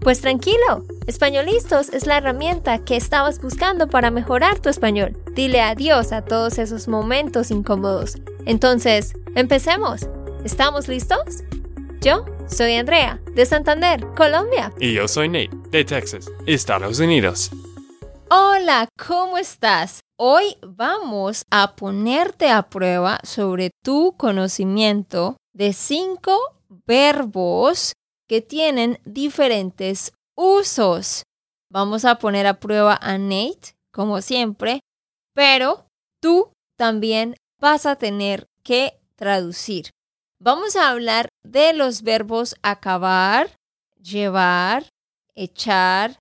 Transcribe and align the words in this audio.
Pues 0.00 0.20
tranquilo, 0.20 0.84
Españolistos 1.06 1.88
es 1.88 2.06
la 2.06 2.18
herramienta 2.18 2.84
que 2.84 2.96
estabas 2.96 3.40
buscando 3.40 3.88
para 3.88 4.10
mejorar 4.10 4.60
tu 4.60 4.68
español. 4.68 5.16
Dile 5.34 5.60
adiós 5.60 6.12
a 6.12 6.22
todos 6.22 6.58
esos 6.58 6.86
momentos 6.86 7.50
incómodos. 7.50 8.16
Entonces, 8.46 9.14
empecemos. 9.34 10.08
¿Estamos 10.44 10.86
listos? 10.86 11.42
Yo 12.00 12.24
soy 12.46 12.74
Andrea, 12.74 13.20
de 13.34 13.44
Santander, 13.44 14.06
Colombia. 14.16 14.72
Y 14.78 14.94
yo 14.94 15.08
soy 15.08 15.28
Nate, 15.28 15.50
de 15.70 15.84
Texas, 15.84 16.30
Estados 16.46 17.00
Unidos. 17.00 17.50
Hola, 18.30 18.88
¿cómo 19.06 19.36
estás? 19.36 20.00
Hoy 20.16 20.56
vamos 20.62 21.42
a 21.50 21.74
ponerte 21.74 22.50
a 22.50 22.68
prueba 22.68 23.18
sobre 23.24 23.70
tu 23.82 24.14
conocimiento 24.16 25.36
de 25.52 25.72
cinco 25.72 26.38
verbos 26.86 27.94
que 28.28 28.42
tienen 28.42 29.00
diferentes 29.04 30.12
usos. 30.36 31.24
Vamos 31.70 32.04
a 32.04 32.18
poner 32.18 32.46
a 32.46 32.60
prueba 32.60 32.98
a 33.00 33.18
Nate, 33.18 33.74
como 33.92 34.20
siempre, 34.22 34.80
pero 35.34 35.86
tú 36.20 36.52
también 36.76 37.36
vas 37.60 37.86
a 37.86 37.96
tener 37.96 38.46
que 38.62 39.00
traducir. 39.16 39.90
Vamos 40.40 40.76
a 40.76 40.90
hablar 40.90 41.28
de 41.42 41.72
los 41.72 42.02
verbos 42.02 42.54
acabar, 42.62 43.50
llevar, 44.00 44.88
echar, 45.34 46.18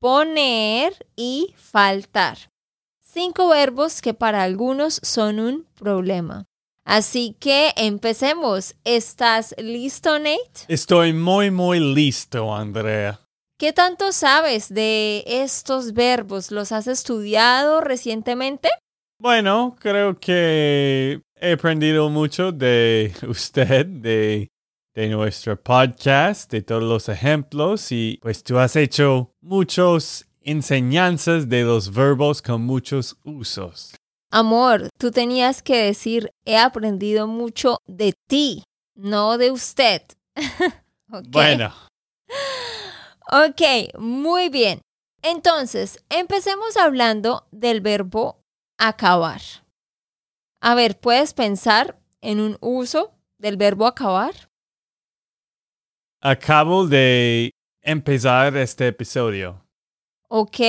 poner 0.00 1.06
y 1.14 1.54
faltar. 1.56 2.38
Cinco 3.00 3.48
verbos 3.48 4.02
que 4.02 4.12
para 4.12 4.42
algunos 4.42 4.98
son 5.02 5.38
un 5.38 5.64
problema. 5.76 6.46
Así 6.84 7.34
que 7.40 7.72
empecemos. 7.76 8.74
¿Estás 8.84 9.54
listo, 9.58 10.18
Nate? 10.18 10.66
Estoy 10.68 11.12
muy, 11.14 11.50
muy 11.50 11.80
listo, 11.80 12.54
Andrea. 12.54 13.20
¿Qué 13.58 13.72
tanto 13.72 14.12
sabes 14.12 14.72
de 14.72 15.24
estos 15.26 15.94
verbos? 15.94 16.50
¿Los 16.50 16.72
has 16.72 16.86
estudiado 16.86 17.80
recientemente? 17.80 18.68
Bueno, 19.18 19.76
creo 19.80 20.18
que 20.18 21.22
he 21.40 21.52
aprendido 21.52 22.10
mucho 22.10 22.52
de 22.52 23.14
usted, 23.28 23.86
de, 23.86 24.48
de 24.94 25.08
nuestro 25.08 25.60
podcast, 25.60 26.50
de 26.50 26.60
todos 26.60 26.82
los 26.82 27.08
ejemplos 27.08 27.90
y 27.92 28.18
pues 28.20 28.44
tú 28.44 28.58
has 28.58 28.76
hecho 28.76 29.32
muchas 29.40 30.28
enseñanzas 30.42 31.48
de 31.48 31.62
los 31.62 31.90
verbos 31.94 32.42
con 32.42 32.62
muchos 32.62 33.16
usos. 33.24 33.94
Amor, 34.36 34.88
tú 34.98 35.12
tenías 35.12 35.62
que 35.62 35.76
decir, 35.76 36.32
he 36.44 36.56
aprendido 36.56 37.28
mucho 37.28 37.78
de 37.86 38.14
ti, 38.26 38.64
no 38.96 39.38
de 39.38 39.52
usted. 39.52 40.02
Bueno. 41.28 41.72
Ok, 43.30 43.96
muy 43.96 44.48
bien. 44.48 44.80
Entonces, 45.22 46.04
empecemos 46.08 46.76
hablando 46.76 47.46
del 47.52 47.80
verbo 47.80 48.42
acabar. 48.76 49.40
A 50.60 50.74
ver, 50.74 50.98
¿puedes 50.98 51.32
pensar 51.32 52.00
en 52.20 52.40
un 52.40 52.56
uso 52.60 53.14
del 53.38 53.56
verbo 53.56 53.86
acabar? 53.86 54.34
Acabo 56.20 56.88
de 56.88 57.52
empezar 57.82 58.56
este 58.56 58.88
episodio. 58.88 59.63
Ok, 60.28 60.60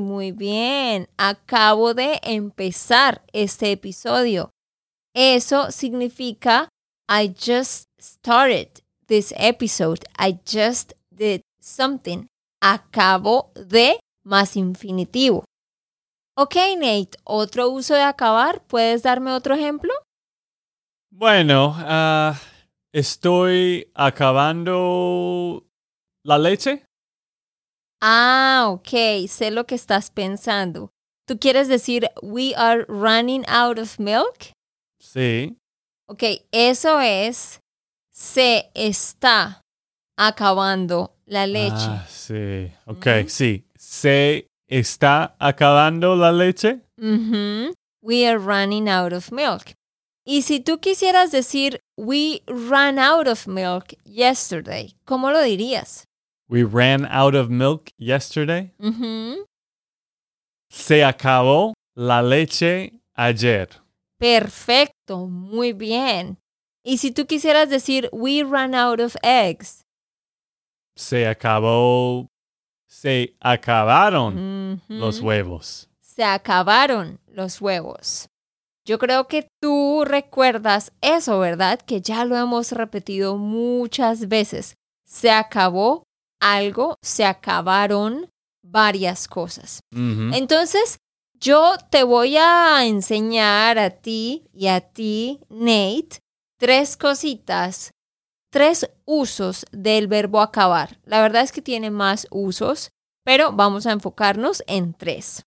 muy 0.00 0.32
bien. 0.32 1.08
Acabo 1.16 1.94
de 1.94 2.20
empezar 2.22 3.22
este 3.32 3.72
episodio. 3.72 4.50
Eso 5.14 5.70
significa 5.72 6.68
I 7.08 7.34
just 7.34 7.88
started 8.00 8.68
this 9.08 9.34
episode. 9.36 10.04
I 10.18 10.38
just 10.46 10.92
did 11.10 11.42
something. 11.60 12.28
Acabo 12.62 13.50
de 13.54 13.98
más 14.24 14.56
infinitivo. 14.56 15.44
Ok, 16.36 16.54
Nate, 16.78 17.18
otro 17.24 17.68
uso 17.68 17.94
de 17.94 18.02
acabar. 18.02 18.62
¿Puedes 18.66 19.02
darme 19.02 19.32
otro 19.32 19.54
ejemplo? 19.54 19.92
Bueno, 21.10 21.74
ah, 21.76 22.38
estoy 22.92 23.90
acabando 23.94 25.66
la 26.22 26.38
leche. 26.38 26.84
Ah, 28.02 28.66
ok, 28.70 29.26
sé 29.28 29.50
lo 29.50 29.66
que 29.66 29.74
estás 29.74 30.10
pensando. 30.10 30.90
¿Tú 31.26 31.38
quieres 31.38 31.68
decir 31.68 32.08
we 32.22 32.54
are 32.56 32.84
running 32.88 33.44
out 33.48 33.78
of 33.78 33.98
milk? 33.98 34.52
Sí. 34.98 35.56
Ok, 36.08 36.22
eso 36.50 37.00
es 37.00 37.60
se 38.10 38.70
está 38.74 39.62
acabando 40.18 41.14
la 41.26 41.46
leche. 41.46 41.74
Ah, 41.76 42.06
sí. 42.08 42.72
Ok, 42.86 43.06
sí. 43.28 43.64
¿Se 43.76 44.46
está 44.68 45.36
acabando 45.38 46.16
la 46.16 46.32
leche? 46.32 46.80
We 48.02 48.26
are 48.26 48.38
running 48.38 48.88
out 48.88 49.12
of 49.12 49.30
milk. 49.30 49.74
Y 50.26 50.42
si 50.42 50.60
tú 50.60 50.80
quisieras 50.80 51.32
decir 51.32 51.80
we 51.96 52.42
ran 52.46 52.98
out 52.98 53.26
of 53.26 53.46
milk 53.46 53.94
yesterday, 54.04 54.94
¿cómo 55.04 55.30
lo 55.30 55.40
dirías? 55.42 56.04
We 56.50 56.64
ran 56.64 57.06
out 57.06 57.36
of 57.36 57.48
milk 57.48 57.92
yesterday. 57.96 58.72
Ujú. 58.80 59.46
Se 60.68 61.04
acabó 61.04 61.74
la 61.94 62.22
leche 62.22 63.00
ayer. 63.14 63.68
Perfecto, 64.18 65.28
muy 65.28 65.72
bien. 65.72 66.38
Y 66.84 66.98
si 66.98 67.12
tú 67.12 67.26
quisieras 67.26 67.70
decir 67.70 68.08
we 68.12 68.42
ran 68.42 68.74
out 68.74 69.00
of 69.00 69.16
eggs. 69.22 69.82
Se 70.96 71.28
acabó. 71.28 72.26
Se 72.88 73.36
acabaron 73.38 74.82
los 74.88 75.20
huevos. 75.20 75.88
Se 76.00 76.24
acabaron 76.24 77.20
los 77.28 77.60
huevos. 77.60 78.28
Yo 78.84 78.98
creo 78.98 79.28
que 79.28 79.46
tú 79.62 80.04
recuerdas 80.04 80.90
eso, 81.00 81.38
¿verdad? 81.38 81.80
Que 81.80 82.00
ya 82.00 82.24
lo 82.24 82.36
hemos 82.36 82.72
repetido 82.72 83.36
muchas 83.36 84.26
veces. 84.26 84.74
Se 85.04 85.30
acabó 85.30 86.02
algo, 86.40 86.96
se 87.02 87.24
acabaron 87.24 88.30
varias 88.62 89.28
cosas. 89.28 89.80
Entonces, 89.92 90.98
yo 91.34 91.74
te 91.90 92.02
voy 92.02 92.36
a 92.36 92.84
enseñar 92.84 93.78
a 93.78 93.90
ti 93.90 94.44
y 94.52 94.66
a 94.66 94.80
ti, 94.80 95.40
Nate, 95.48 96.18
tres 96.58 96.96
cositas, 96.96 97.92
tres 98.50 98.90
usos 99.06 99.64
del 99.72 100.06
verbo 100.06 100.40
acabar. 100.40 100.98
La 101.04 101.22
verdad 101.22 101.42
es 101.42 101.52
que 101.52 101.62
tiene 101.62 101.90
más 101.90 102.26
usos, 102.30 102.90
pero 103.24 103.52
vamos 103.52 103.86
a 103.86 103.92
enfocarnos 103.92 104.62
en 104.66 104.92
tres. 104.92 105.44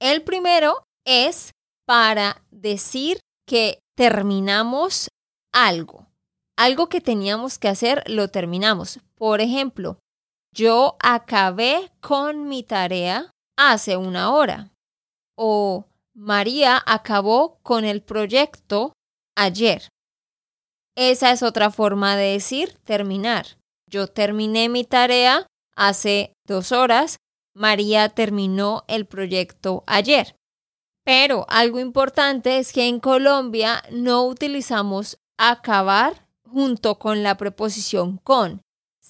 El 0.00 0.22
primero 0.22 0.84
es 1.04 1.52
para 1.86 2.42
decir 2.50 3.20
que 3.46 3.80
terminamos 3.96 5.08
algo. 5.52 6.06
Algo 6.56 6.88
que 6.88 7.00
teníamos 7.00 7.58
que 7.58 7.68
hacer, 7.68 8.02
lo 8.06 8.28
terminamos. 8.28 9.00
Por 9.16 9.40
ejemplo, 9.40 9.98
yo 10.52 10.96
acabé 11.00 11.90
con 12.00 12.48
mi 12.48 12.62
tarea 12.62 13.30
hace 13.56 13.96
una 13.96 14.32
hora. 14.32 14.72
O 15.36 15.86
María 16.14 16.82
acabó 16.86 17.58
con 17.62 17.84
el 17.84 18.02
proyecto 18.02 18.92
ayer. 19.36 19.88
Esa 20.96 21.30
es 21.30 21.42
otra 21.42 21.70
forma 21.70 22.16
de 22.16 22.32
decir 22.32 22.74
terminar. 22.84 23.58
Yo 23.86 24.06
terminé 24.08 24.68
mi 24.68 24.84
tarea 24.84 25.46
hace 25.76 26.34
dos 26.46 26.72
horas. 26.72 27.16
María 27.54 28.08
terminó 28.08 28.84
el 28.86 29.06
proyecto 29.06 29.82
ayer. 29.86 30.36
Pero 31.04 31.46
algo 31.48 31.80
importante 31.80 32.58
es 32.58 32.72
que 32.72 32.86
en 32.86 33.00
Colombia 33.00 33.82
no 33.90 34.24
utilizamos 34.24 35.18
acabar 35.38 36.26
junto 36.44 36.98
con 36.98 37.22
la 37.22 37.36
preposición 37.36 38.18
con. 38.18 38.60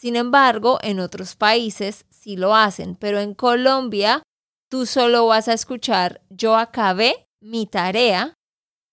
Sin 0.00 0.17
embargo, 0.17 0.79
en 0.81 0.99
otros 0.99 1.37
países 1.37 2.06
sí 2.08 2.35
lo 2.35 2.55
hacen, 2.55 2.97
pero 2.97 3.20
en 3.20 3.35
Colombia 3.35 4.23
tú 4.70 4.87
solo 4.87 5.26
vas 5.26 5.47
a 5.47 5.52
escuchar 5.52 6.23
yo 6.31 6.56
acabé 6.56 7.26
mi 7.43 7.67
tarea 7.67 8.32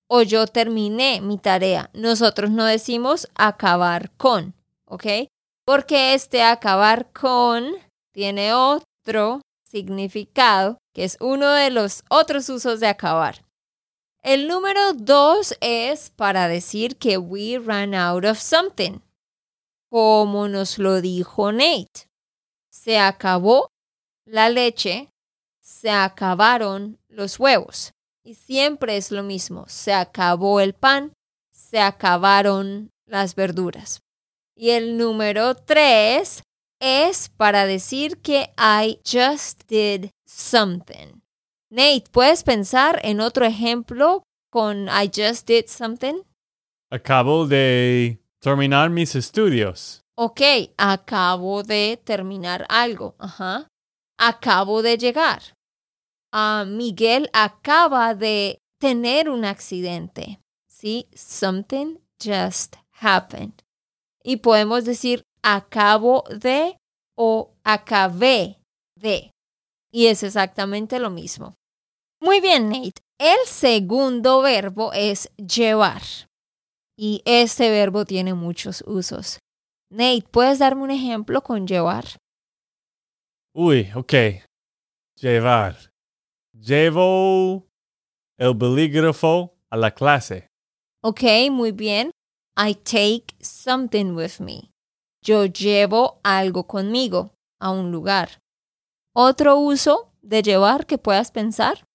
o 0.09 0.21
yo 0.24 0.48
terminé 0.48 1.21
mi 1.21 1.38
tarea. 1.38 1.89
Nosotros 1.94 2.51
no 2.51 2.65
decimos 2.65 3.30
acabar 3.36 4.12
con, 4.18 4.54
¿ok? 4.83 5.30
Porque 5.65 6.13
este 6.13 6.44
acabar 6.44 7.09
con 7.13 7.71
tiene 8.12 8.54
otro 8.54 9.39
significado 9.63 10.77
que 10.94 11.06
es 11.06 11.18
uno 11.21 11.54
de 11.54 11.69
los 11.69 12.04
otros 12.09 12.50
usos 12.50 12.81
de 12.81 12.88
acabar. 12.88 13.45
El 14.24 14.50
número 14.50 14.92
dos 14.92 15.56
es 15.62 16.09
para 16.09 16.50
decir 16.50 16.98
que 16.98 17.18
we 17.18 17.57
ran 17.59 17.95
out 17.95 18.25
of 18.25 18.39
something. 18.39 19.00
Como 19.99 20.47
nos 20.47 20.77
lo 20.77 21.01
dijo 21.01 21.51
Nate. 21.51 22.07
Se 22.69 22.99
acabó 22.99 23.71
la 24.25 24.47
leche, 24.51 25.09
se 25.59 25.89
acabaron 25.89 26.99
los 27.09 27.39
huevos. 27.39 27.94
Y 28.23 28.35
siempre 28.35 28.97
es 28.97 29.09
lo 29.09 29.23
mismo. 29.23 29.65
Se 29.67 29.94
acabó 29.94 30.59
el 30.59 30.75
pan, 30.75 31.13
se 31.51 31.79
acabaron 31.79 32.91
las 33.07 33.33
verduras. 33.33 34.01
Y 34.55 34.69
el 34.69 34.99
número 34.99 35.55
tres 35.55 36.44
es 36.79 37.29
para 37.29 37.65
decir 37.65 38.21
que 38.21 38.53
I 38.55 38.99
just 39.03 39.63
did 39.67 40.11
something. 40.27 41.21
Nate, 41.71 42.03
¿puedes 42.11 42.44
pensar 42.44 42.99
en 43.03 43.19
otro 43.19 43.45
ejemplo 43.45 44.21
con 44.51 44.89
I 44.89 45.09
just 45.11 45.47
did 45.47 45.65
something? 45.65 46.21
Acabo 46.91 47.47
de 47.47 48.19
terminar 48.42 48.89
mis 48.89 49.16
estudios. 49.16 50.01
Ok, 50.16 50.42
acabo 50.78 51.63
de 51.63 52.00
terminar 52.04 52.66
algo. 52.69 53.16
Ajá. 53.19 53.68
Acabo 54.18 54.81
de 54.81 54.98
llegar. 54.98 55.42
Ah, 56.34 56.66
Miguel 56.68 57.30
acaba 57.34 58.16
de 58.16 58.60
tener 58.80 59.30
un 59.30 59.45
accidente. 59.45 60.39
¿Sí? 60.68 61.07
Something 61.13 61.98
just 62.24 62.75
happened. 63.00 63.54
Y 64.24 64.38
podemos 64.38 64.86
decir 64.86 65.24
acabo 65.44 66.24
de 66.30 66.78
o 67.16 67.54
acabé 67.63 68.60
de. 68.95 69.31
Y 69.92 70.07
es 70.07 70.24
exactamente 70.24 71.00
lo 71.00 71.10
mismo. 71.10 71.56
Muy 72.19 72.42
bien, 72.42 72.69
Nate. 72.69 73.01
El 73.19 73.38
segundo 73.45 74.42
verbo 74.42 74.94
es 74.94 75.31
llevar. 75.38 76.01
Y 76.99 77.21
este 77.25 77.69
verbo 77.69 78.05
tiene 78.05 78.33
muchos 78.33 78.83
usos. 78.88 79.38
Nate, 79.91 80.25
¿puedes 80.31 80.57
darme 80.57 80.81
un 80.81 80.89
ejemplo 80.91 81.44
con 81.44 81.67
llevar? 81.67 82.05
Uy, 83.53 83.91
ok. 83.95 84.13
Llevar. 85.15 85.91
Llevo 86.53 87.67
el 88.39 88.55
bolígrafo 88.55 89.53
a 89.69 89.77
la 89.77 89.91
clase. 89.91 90.47
Ok, 91.03 91.21
muy 91.51 91.71
bien. 91.71 92.09
I 92.57 92.73
take 92.73 93.27
something 93.39 94.15
with 94.15 94.39
me. 94.39 94.71
Yo 95.23 95.45
llevo 95.45 96.19
algo 96.23 96.65
conmigo 96.65 97.35
a 97.59 97.69
un 97.69 97.91
lugar. 97.91 98.39
Otro 99.15 99.57
uso 99.59 100.11
de 100.23 100.41
llevar 100.41 100.88
que 100.88 100.97
puedas 100.97 101.31
pensar. 101.31 101.85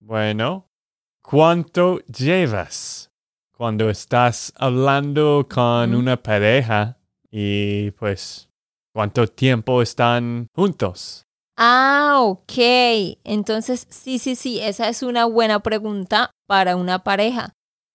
Bueno, 0.00 0.66
¿cuánto 1.22 1.98
llevas 2.06 3.11
cuando 3.62 3.90
estás 3.90 4.52
hablando 4.56 5.46
con 5.48 5.92
Mm. 5.92 5.96
una 5.96 6.16
pareja 6.20 6.98
y 7.30 7.92
pues 7.92 8.48
cuánto 8.92 9.28
tiempo 9.28 9.80
están 9.82 10.48
juntos? 10.52 11.22
Ah, 11.56 12.16
ok. 12.22 12.52
Entonces, 13.22 13.86
sí, 13.88 14.18
sí, 14.18 14.34
sí, 14.34 14.58
esa 14.58 14.88
es 14.88 15.04
una 15.04 15.26
buena 15.26 15.60
pregunta 15.60 16.32
para 16.48 16.74
una 16.74 17.04
pareja. 17.04 17.52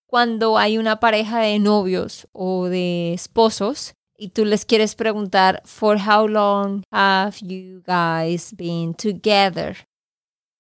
Cuando 0.10 0.58
hay 0.58 0.78
una 0.78 1.02
pareja 1.02 1.40
de 1.42 1.60
novios 1.60 2.30
o 2.32 2.68
de 2.70 3.12
esposos 3.14 3.94
y 4.18 4.30
tú 4.30 4.46
les 4.46 4.64
quieres 4.64 4.96
preguntar, 4.96 5.62
¿For 5.66 5.98
how 6.00 6.30
long 6.30 6.82
have 6.94 7.36
you 7.42 7.84
guys 7.86 8.56
been 8.56 8.94
together? 8.94 9.76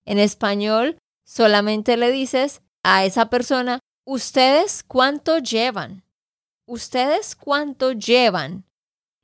En 0.06 0.20
español, 0.20 0.98
solamente 1.26 1.96
le 1.96 2.12
dices 2.12 2.62
a 2.84 3.06
esa 3.06 3.30
persona, 3.30 3.80
¿ustedes 4.08 4.84
cuánto 4.84 5.40
llevan? 5.40 6.04
¿Ustedes 6.66 7.36
cuánto 7.36 7.92
llevan? 7.92 8.64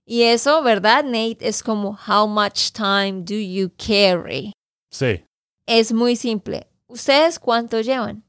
Y 0.05 0.23
eso, 0.23 0.61
¿verdad, 0.61 1.05
Nate? 1.05 1.37
Es 1.39 1.63
como, 1.63 1.97
how 2.07 2.27
much 2.27 2.71
time 2.73 3.23
do 3.23 3.35
you 3.35 3.71
carry? 3.77 4.51
Sí. 4.91 5.23
Es 5.65 5.93
muy 5.93 6.17
simple. 6.17 6.67
¿Ustedes 6.87 7.39
cuánto 7.39 7.79
llevan? 7.79 8.25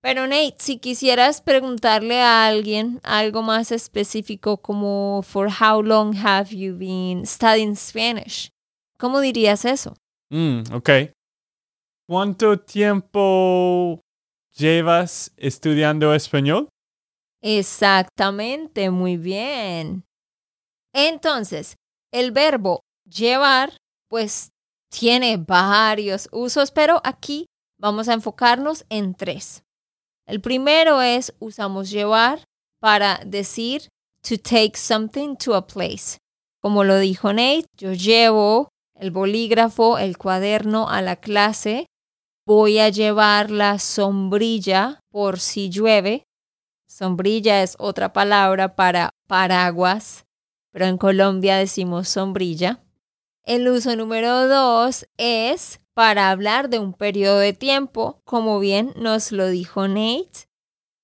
Pero 0.00 0.26
Nate, 0.26 0.56
si 0.58 0.78
quisieras 0.78 1.42
preguntarle 1.42 2.22
a 2.22 2.46
alguien 2.46 3.00
algo 3.02 3.42
más 3.42 3.70
específico 3.70 4.56
como 4.56 5.20
for 5.22 5.48
how 5.48 5.82
long 5.82 6.14
have 6.16 6.56
you 6.56 6.74
been 6.74 7.26
studying 7.26 7.76
Spanish? 7.76 8.48
¿Cómo 8.98 9.20
dirías 9.20 9.66
eso? 9.66 9.94
Mm, 10.30 10.72
ok. 10.72 10.90
¿Cuánto 12.08 12.58
tiempo 12.60 14.00
llevas 14.56 15.32
estudiando 15.36 16.14
español? 16.14 16.68
Exactamente, 17.42 18.90
muy 18.90 19.16
bien. 19.16 20.04
Entonces, 20.92 21.76
el 22.12 22.32
verbo 22.32 22.80
llevar, 23.04 23.76
pues 24.08 24.50
tiene 24.90 25.36
varios 25.36 26.28
usos, 26.32 26.70
pero 26.70 27.00
aquí 27.04 27.46
vamos 27.78 28.08
a 28.08 28.14
enfocarnos 28.14 28.84
en 28.88 29.14
tres. 29.14 29.62
El 30.26 30.40
primero 30.40 31.02
es 31.02 31.34
usamos 31.38 31.90
llevar 31.90 32.42
para 32.80 33.20
decir 33.24 33.88
to 34.22 34.36
take 34.38 34.76
something 34.76 35.36
to 35.36 35.54
a 35.54 35.66
place. 35.66 36.18
Como 36.60 36.82
lo 36.82 36.98
dijo 36.98 37.32
Nate, 37.32 37.66
yo 37.76 37.92
llevo 37.92 38.70
el 38.98 39.10
bolígrafo, 39.10 39.98
el 39.98 40.18
cuaderno 40.18 40.88
a 40.88 41.02
la 41.02 41.16
clase. 41.16 41.86
Voy 42.48 42.78
a 42.78 42.90
llevar 42.90 43.50
la 43.50 43.80
sombrilla 43.80 45.00
por 45.10 45.40
si 45.40 45.68
llueve. 45.68 46.28
Sombrilla 46.88 47.64
es 47.64 47.74
otra 47.76 48.12
palabra 48.12 48.76
para 48.76 49.10
paraguas, 49.26 50.26
pero 50.70 50.84
en 50.86 50.96
Colombia 50.96 51.56
decimos 51.56 52.08
sombrilla. 52.08 52.84
El 53.42 53.68
uso 53.68 53.96
número 53.96 54.46
dos 54.46 55.08
es 55.16 55.80
para 55.92 56.30
hablar 56.30 56.68
de 56.68 56.78
un 56.78 56.92
periodo 56.92 57.40
de 57.40 57.52
tiempo, 57.52 58.20
como 58.24 58.60
bien 58.60 58.92
nos 58.94 59.32
lo 59.32 59.48
dijo 59.48 59.88
Nate. 59.88 60.46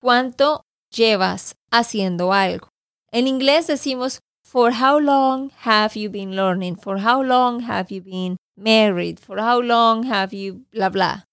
¿Cuánto 0.00 0.64
llevas 0.94 1.56
haciendo 1.72 2.32
algo? 2.32 2.68
En 3.10 3.26
inglés 3.26 3.66
decimos, 3.66 4.20
For 4.44 4.74
how 4.74 5.00
long 5.00 5.50
have 5.64 5.98
you 5.98 6.08
been 6.08 6.36
learning? 6.36 6.76
For 6.76 7.00
how 7.04 7.20
long 7.20 7.62
have 7.62 7.92
you 7.92 8.00
been 8.00 8.36
married? 8.54 9.18
For 9.18 9.40
how 9.40 9.61
long 9.61 10.04
have 10.04 10.32
you 10.37 10.66
bla 10.70 10.88
bla, 10.88 11.26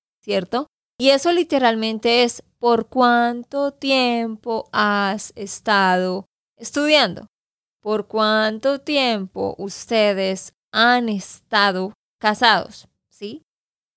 Y 0.98 1.10
eso 1.10 1.32
literalmente 1.32 2.24
es 2.24 2.44
por 2.60 2.88
cuánto 2.88 3.72
tiempo 3.72 4.70
has 4.72 5.32
estado 5.36 6.26
estudiando. 6.58 7.28
¿Por 7.82 8.08
cuánto 8.08 8.82
tiempo 8.82 9.56
ustedes 9.58 10.54
han 10.74 11.08
estado 11.08 11.94
casados? 12.20 12.88
¿Sí? 13.10 13.44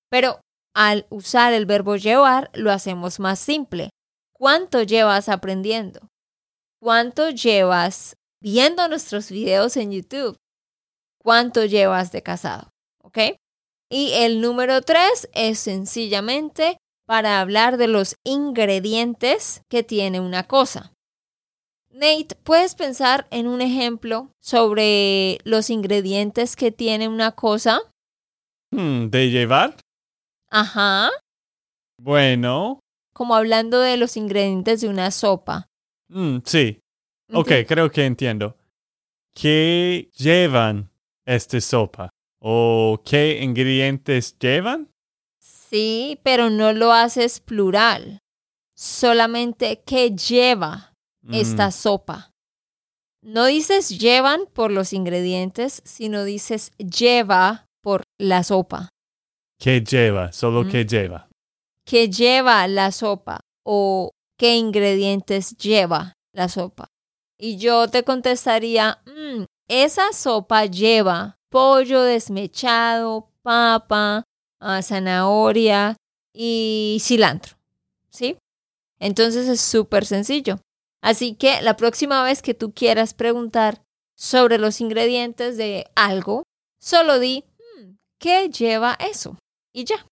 Pero 0.09 0.39
al 0.73 1.05
usar 1.09 1.53
el 1.53 1.65
verbo 1.65 1.97
llevar 1.97 2.49
lo 2.53 2.71
hacemos 2.71 3.19
más 3.19 3.39
simple. 3.39 3.89
¿Cuánto 4.31 4.81
llevas 4.81 5.29
aprendiendo? 5.29 6.07
¿Cuánto 6.81 7.29
llevas 7.29 8.15
viendo 8.41 8.87
nuestros 8.87 9.29
videos 9.29 9.77
en 9.77 9.91
YouTube? 9.91 10.37
¿Cuánto 11.21 11.65
llevas 11.65 12.11
de 12.11 12.23
casado? 12.23 12.69
¿Ok? 13.01 13.19
Y 13.95 14.13
el 14.13 14.41
número 14.41 14.81
tres 14.81 15.29
es 15.35 15.59
sencillamente 15.59 16.77
para 17.05 17.39
hablar 17.39 17.77
de 17.77 17.87
los 17.87 18.15
ingredientes 18.23 19.61
que 19.69 19.83
tiene 19.83 20.19
una 20.19 20.47
cosa. 20.47 20.93
Nate, 21.91 22.35
¿puedes 22.43 22.73
pensar 22.73 23.27
en 23.29 23.45
un 23.45 23.61
ejemplo 23.61 24.31
sobre 24.41 25.37
los 25.43 25.69
ingredientes 25.69 26.55
que 26.55 26.71
tiene 26.71 27.07
una 27.07 27.33
cosa? 27.33 27.81
Hmm, 28.71 29.09
¿De 29.11 29.29
llevar? 29.29 29.75
Ajá, 30.49 31.11
Bueno, 32.01 32.79
como 33.13 33.35
hablando 33.35 33.79
de 33.79 33.97
los 33.97 34.17
ingredientes 34.17 34.81
de 34.81 34.87
una 34.87 35.11
sopa. 35.11 35.67
mm, 36.07 36.37
sí. 36.45 36.79
Ok, 37.31 37.51
creo 37.67 37.91
que 37.91 38.05
entiendo. 38.07 38.57
¿Qué 39.35 40.09
llevan 40.17 40.89
esta 41.27 41.61
sopa? 41.61 42.09
¿O 42.45 43.01
qué 43.05 43.41
ingredientes 43.41 44.37
llevan? 44.37 44.89
Sí, 45.41 46.19
pero 46.23 46.49
no 46.49 46.73
lo 46.73 46.91
haces 46.91 47.39
plural. 47.39 48.19
Solamente 48.75 49.81
qué 49.85 50.11
lleva 50.11 50.91
Mm, 51.25 51.33
esta 51.35 51.71
sopa. 51.71 52.31
No 53.23 53.45
dices 53.45 53.97
llevan 53.97 54.41
por 54.53 54.71
los 54.71 54.91
ingredientes, 54.91 55.81
sino 55.85 56.25
dices 56.25 56.71
lleva 56.77 57.65
por 57.81 58.03
la 58.19 58.43
sopa. 58.43 58.89
¿Qué 59.57 59.79
lleva? 59.81 60.33
Solo 60.33 60.63
Mm. 60.65 60.69
qué 60.69 60.85
lleva. 60.85 61.29
¿Qué 61.85 62.09
lleva 62.09 62.67
la 62.67 62.91
sopa? 62.91 63.39
O 63.65 64.11
qué 64.37 64.57
ingredientes 64.57 65.55
lleva 65.57 66.11
la 66.35 66.49
sopa. 66.49 66.87
Y 67.39 67.55
yo 67.55 67.87
te 67.87 68.03
contestaría, 68.03 69.01
"Mm, 69.05 69.45
esa 69.69 70.11
sopa 70.11 70.65
lleva 70.65 71.37
pollo 71.53 72.01
desmechado, 72.01 73.29
papa, 73.43 74.23
ah, 74.59 74.81
zanahoria 74.81 75.95
y 76.33 76.97
cilantro. 76.99 77.55
¿sí? 78.09 78.37
Entonces 78.99 79.47
es 79.47 79.61
súper 79.61 80.05
sencillo. 80.07 80.59
Así 81.03 81.35
que 81.35 81.61
la 81.61 81.75
próxima 81.77 82.23
vez 82.23 82.41
que 82.41 82.55
tú 82.55 82.73
quieras 82.73 83.13
preguntar 83.13 83.83
sobre 84.17 84.57
los 84.57 84.81
ingredientes 84.81 85.55
de 85.57 85.85
algo, 85.95 86.41
solo 86.79 87.19
di, 87.19 87.43
"Hmm, 87.77 87.97
¿qué 88.19 88.49
lleva 88.49 88.97
eso? 88.99 89.37
Y 89.73 89.83
ya. 89.85 90.07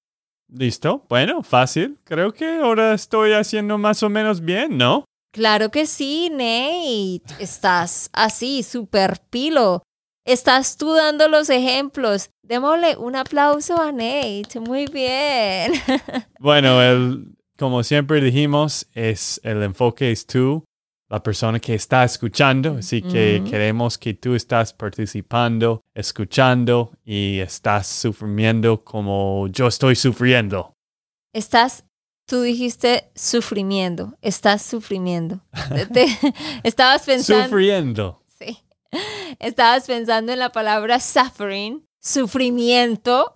¿Listo? 0.48 1.06
Bueno, 1.10 1.42
fácil. 1.44 1.98
Creo 2.04 2.34
que 2.34 2.58
ahora 2.60 2.94
estoy 2.94 3.32
haciendo 3.34 3.78
más 3.80 4.04
o 4.04 4.10
menos 4.10 4.42
bien, 4.42 4.78
¿no? 4.78 5.06
Claro 5.34 5.72
que 5.72 5.86
sí, 5.88 6.30
Nate. 6.30 7.24
Estás 7.40 8.10
así, 8.14 8.62
súper 8.64 9.22
pilo. 9.30 9.82
Estás 10.26 10.78
tú 10.78 10.94
dando 10.94 11.28
los 11.28 11.50
ejemplos. 11.50 12.30
Démosle 12.44 12.96
un 12.98 13.16
aplauso 13.16 13.82
a 13.82 13.92
Nate. 13.92 14.60
Muy 14.60 14.86
bien. 14.88 15.74
Bueno, 16.40 16.82
el, 16.82 17.36
como 17.58 17.84
siempre 17.84 18.20
dijimos, 18.22 18.88
es 18.96 19.40
el 19.44 19.62
enfoque 19.62 20.12
es 20.12 20.26
tú, 20.26 20.64
la 21.08 21.22
persona 21.22 21.60
que 21.60 21.76
está 21.76 22.04
escuchando, 22.04 22.78
así 22.80 23.02
que 23.04 23.44
queremos 23.48 23.98
que 24.00 24.16
tú 24.16 24.34
estás 24.34 24.74
participando, 24.74 25.82
escuchando 25.94 26.94
y 27.06 27.40
estás 27.40 27.86
sufriendo 27.88 28.84
como 28.84 29.48
yo 29.50 29.68
estoy 29.68 29.96
sufriendo. 29.96 30.74
Estás, 31.34 31.86
tú 32.28 32.42
dijiste 32.42 33.12
sufrimiento. 33.14 34.14
Estás 34.22 34.64
sufrimiendo. 34.64 35.42
Te- 35.94 36.08
estabas 36.64 37.04
pensando. 37.06 37.44
Sufriendo. 37.46 38.21
Estabas 39.40 39.88
pensando 39.88 40.32
en 40.32 40.40
la 40.40 40.52
palabra 40.52 41.00
suffering, 41.00 41.86
sufrimiento, 42.02 43.34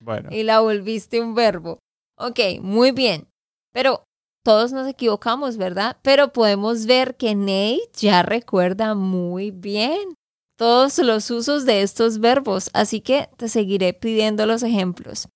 Bueno, 0.00 0.30
y 0.32 0.42
la 0.42 0.60
volviste 0.60 1.20
un 1.20 1.34
verbo. 1.34 1.78
Ok, 2.16 2.40
muy 2.60 2.92
bien. 2.92 3.28
Pero 3.72 4.04
todos 4.44 4.72
nos 4.72 4.88
equivocamos, 4.88 5.56
¿verdad? 5.56 5.98
Pero 6.02 6.32
podemos 6.32 6.86
ver 6.86 7.16
que 7.16 7.34
Nate 7.34 7.90
ya 7.94 8.22
recuerda 8.22 8.94
muy 8.94 9.50
bien 9.50 10.14
todos 10.56 10.98
los 10.98 11.30
usos 11.30 11.64
de 11.64 11.82
estos 11.82 12.18
verbos, 12.18 12.70
así 12.72 13.00
que 13.00 13.28
te 13.36 13.48
seguiré 13.48 13.92
pidiendo 13.92 14.44
los 14.46 14.62
ejemplos. 14.62 15.28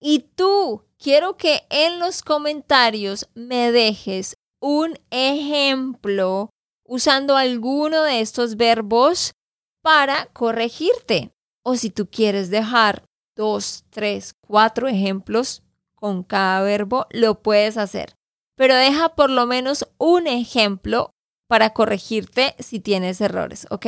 Y 0.00 0.20
tú, 0.36 0.84
quiero 0.98 1.36
que 1.36 1.62
en 1.70 1.98
los 1.98 2.22
comentarios 2.22 3.28
me 3.34 3.72
dejes 3.72 4.34
un 4.60 4.98
ejemplo 5.10 6.50
usando 6.90 7.36
alguno 7.36 8.02
de 8.02 8.20
estos 8.20 8.56
verbos 8.56 9.32
para 9.80 10.26
corregirte. 10.32 11.30
O 11.62 11.76
si 11.76 11.88
tú 11.88 12.10
quieres 12.10 12.50
dejar 12.50 13.04
dos, 13.36 13.84
tres, 13.90 14.34
cuatro 14.40 14.88
ejemplos 14.88 15.62
con 15.94 16.24
cada 16.24 16.62
verbo, 16.62 17.06
lo 17.10 17.42
puedes 17.42 17.76
hacer. 17.76 18.14
Pero 18.56 18.74
deja 18.74 19.10
por 19.10 19.30
lo 19.30 19.46
menos 19.46 19.86
un 19.98 20.26
ejemplo 20.26 21.12
para 21.48 21.70
corregirte 21.70 22.56
si 22.58 22.80
tienes 22.80 23.20
errores, 23.20 23.68
¿ok? 23.70 23.86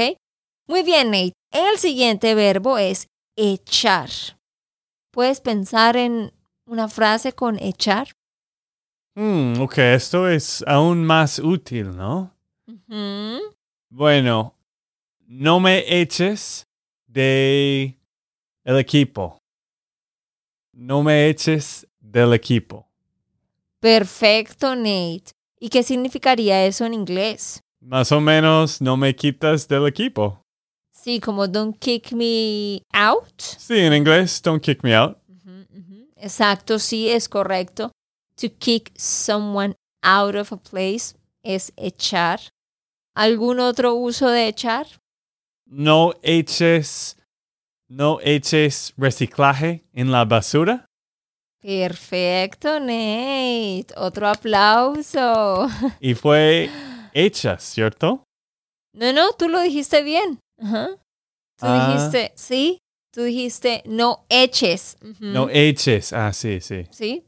Muy 0.68 0.84
bien, 0.84 1.10
Nate. 1.10 1.32
El 1.50 1.78
siguiente 1.78 2.36
verbo 2.36 2.78
es 2.78 3.08
echar. 3.36 4.10
¿Puedes 5.10 5.40
pensar 5.40 5.96
en 5.96 6.32
una 6.66 6.88
frase 6.88 7.32
con 7.32 7.58
echar? 7.58 8.12
mm, 9.16 9.60
ok, 9.60 9.78
esto 9.78 10.28
es 10.28 10.62
aún 10.68 11.04
más 11.04 11.40
útil, 11.40 11.96
¿no? 11.96 12.32
Bueno, 13.90 14.54
no 15.20 15.60
me 15.60 16.00
eches 16.00 16.66
de 17.06 17.98
el 18.64 18.78
equipo. 18.78 19.38
No 20.72 21.02
me 21.02 21.28
eches 21.28 21.86
del 22.00 22.32
equipo. 22.32 22.86
Perfecto, 23.80 24.74
Nate. 24.74 25.32
¿Y 25.58 25.68
qué 25.68 25.82
significaría 25.82 26.64
eso 26.66 26.84
en 26.84 26.94
inglés? 26.94 27.60
Más 27.80 28.12
o 28.12 28.20
menos, 28.20 28.80
no 28.80 28.96
me 28.96 29.14
quitas 29.14 29.66
del 29.68 29.86
equipo. 29.86 30.42
Sí, 30.92 31.18
como 31.18 31.48
don't 31.48 31.76
kick 31.78 32.12
me 32.12 32.82
out. 32.92 33.40
Sí, 33.40 33.78
en 33.78 33.92
inglés, 33.92 34.40
don't 34.40 34.62
kick 34.62 34.82
me 34.84 34.94
out. 34.94 35.18
Exacto, 36.16 36.78
sí, 36.78 37.08
es 37.08 37.28
correcto. 37.28 37.90
To 38.36 38.48
kick 38.58 38.92
someone 38.96 39.74
out 40.02 40.36
of 40.36 40.52
a 40.52 40.56
place 40.56 41.16
es 41.42 41.72
echar. 41.76 42.40
¿Algún 43.14 43.60
otro 43.60 43.94
uso 43.94 44.28
de 44.28 44.48
echar? 44.48 44.86
No 45.66 46.14
eches, 46.22 47.18
no 47.88 48.18
eches 48.22 48.94
reciclaje 48.96 49.84
en 49.92 50.10
la 50.10 50.24
basura. 50.24 50.86
Perfecto, 51.60 52.80
Nate. 52.80 53.86
Otro 53.96 54.28
aplauso. 54.28 55.68
Y 56.00 56.14
fue 56.14 56.68
hechas, 57.12 57.62
¿cierto? 57.62 58.24
No, 58.94 59.12
no, 59.12 59.32
tú 59.32 59.48
lo 59.48 59.60
dijiste 59.60 60.02
bien. 60.02 60.40
Ajá. 60.60 60.88
Tú 61.58 61.66
Ah. 61.66 61.94
dijiste, 61.94 62.32
sí, 62.34 62.78
tú 63.12 63.22
dijiste 63.22 63.82
no 63.86 64.24
eches. 64.28 64.96
No 65.20 65.48
eches. 65.50 66.12
Ah, 66.12 66.32
sí, 66.32 66.60
sí. 66.60 66.86
Sí, 66.90 67.24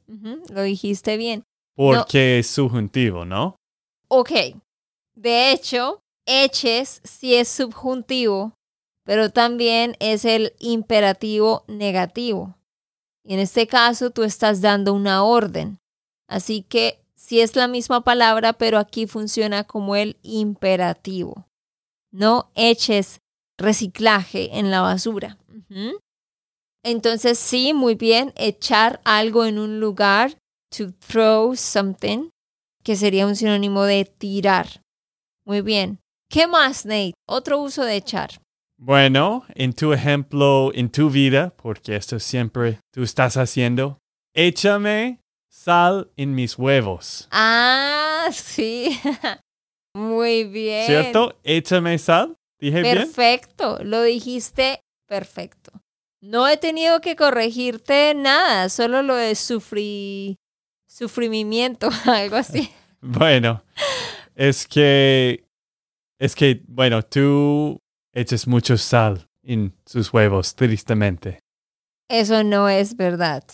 lo 0.51 0.63
dijiste 0.63 1.17
bien. 1.17 1.45
Porque 1.77 2.41
es 2.41 2.49
subjuntivo, 2.49 3.25
¿no? 3.25 3.57
Ok. 4.09 4.31
De 5.15 5.53
hecho, 5.53 6.01
eches 6.27 7.01
sí 7.05 7.35
es 7.35 7.49
subjuntivo, 7.49 8.55
pero 9.05 9.31
también 9.31 9.97
es 10.01 10.25
el 10.25 10.55
imperativo 10.59 11.65
negativo. 11.69 12.57
Y 13.25 13.35
en 13.35 13.41
este 13.41 13.67
caso 13.67 14.11
tú 14.11 14.23
estás 14.23 14.61
dando 14.61 14.93
una 14.93 15.25
orden. 15.25 15.79
Así 16.29 16.63
que 16.63 17.01
sí 17.17 17.41
es 17.41 17.57
la 17.57 17.69
misma 17.69 18.03
palabra, 18.03 18.53
pero 18.55 18.79
aquí 18.79 19.07
funciona 19.07 19.65
como 19.65 19.97
el 19.97 20.19
imperativo. 20.23 21.47
No 22.11 22.51
eches 22.55 23.21
reciclaje 23.59 24.59
en 24.59 24.71
la 24.71 24.81
basura. 24.81 25.39
Entonces 26.83 27.39
sí, 27.39 27.73
muy 27.73 27.95
bien, 27.95 28.33
echar 28.37 29.01
algo 29.05 29.45
en 29.45 29.59
un 29.59 29.81
lugar, 29.81 30.37
to 30.71 30.93
throw 30.93 31.57
something, 31.57 32.31
que 32.83 32.97
sería 32.97 33.27
un 33.27 33.37
sinónimo 33.37 33.85
de 33.85 34.05
tirar. 34.05 34.84
Muy 35.45 35.61
bien. 35.61 35.99
¿Qué 36.31 36.47
más, 36.47 36.87
Nate? 36.87 37.15
Otro 37.29 37.61
uso 37.61 37.85
de 37.85 37.97
echar. 37.97 38.31
Bueno, 38.77 39.45
en 39.55 39.73
tu 39.73 39.93
ejemplo, 39.93 40.73
en 40.75 40.91
tu 40.91 41.11
vida, 41.11 41.55
porque 41.57 41.97
esto 41.97 42.19
siempre 42.19 42.81
tú 42.93 43.03
estás 43.03 43.37
haciendo, 43.37 43.99
échame 44.35 45.21
sal 45.49 46.11
en 46.17 46.35
mis 46.35 46.59
huevos. 46.59 47.29
Ah, 47.31 48.29
sí. 48.33 48.99
Muy 49.95 50.45
bien. 50.45 50.87
¿Cierto? 50.87 51.39
Échame 51.45 51.99
sal. 51.99 52.37
¿Dije 52.59 52.83
bien? 52.83 52.99
Perfecto. 52.99 53.79
Lo 53.83 54.03
dijiste 54.03 54.81
perfecto. 55.07 55.73
No 56.21 56.49
he 56.49 56.57
tenido 56.57 57.01
que 57.01 57.17
corregirte 57.17 58.15
nada, 58.15 58.71
solo 58.71 59.03
lo 59.03 59.15
de 59.15 59.35
sufri... 59.35 60.37
sufrimiento, 60.89 61.91
algo 62.07 62.37
así. 62.37 62.71
Bueno, 63.07 63.63
es 64.35 64.67
que, 64.67 65.45
es 66.19 66.35
que, 66.35 66.63
bueno, 66.67 67.03
tú 67.03 67.79
echas 68.13 68.47
mucho 68.47 68.77
sal 68.77 69.29
en 69.43 69.75
sus 69.87 70.13
huevos, 70.13 70.55
tristemente. 70.55 71.41
Eso 72.09 72.45
no 72.45 72.69
es 72.69 72.97
verdad. 72.97 73.45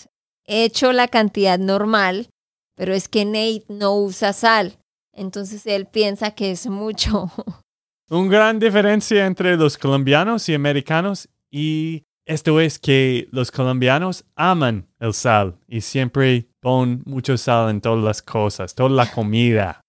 He 0.44 0.64
hecho 0.64 0.92
la 0.92 1.08
cantidad 1.08 1.58
normal, 1.58 2.28
pero 2.74 2.94
es 2.94 3.08
que 3.08 3.24
Nate 3.24 3.64
no 3.68 3.96
usa 3.96 4.32
sal. 4.32 4.78
Entonces 5.12 5.66
él 5.66 5.86
piensa 5.86 6.32
que 6.32 6.50
es 6.50 6.66
mucho. 6.66 7.30
Una 8.10 8.30
gran 8.30 8.58
diferencia 8.58 9.26
entre 9.26 9.56
los 9.56 9.78
colombianos 9.78 10.48
y 10.48 10.54
americanos 10.54 11.28
y 11.50 12.04
esto 12.26 12.60
es 12.60 12.78
que 12.78 13.28
los 13.32 13.50
colombianos 13.50 14.24
aman 14.36 14.88
el 14.98 15.14
sal 15.14 15.58
y 15.66 15.80
siempre 15.80 16.48
ponen 16.60 17.02
mucho 17.04 17.36
sal 17.36 17.70
en 17.70 17.80
todas 17.80 18.04
las 18.04 18.22
cosas, 18.22 18.74
toda 18.74 18.90
la 18.90 19.10
comida. 19.10 19.80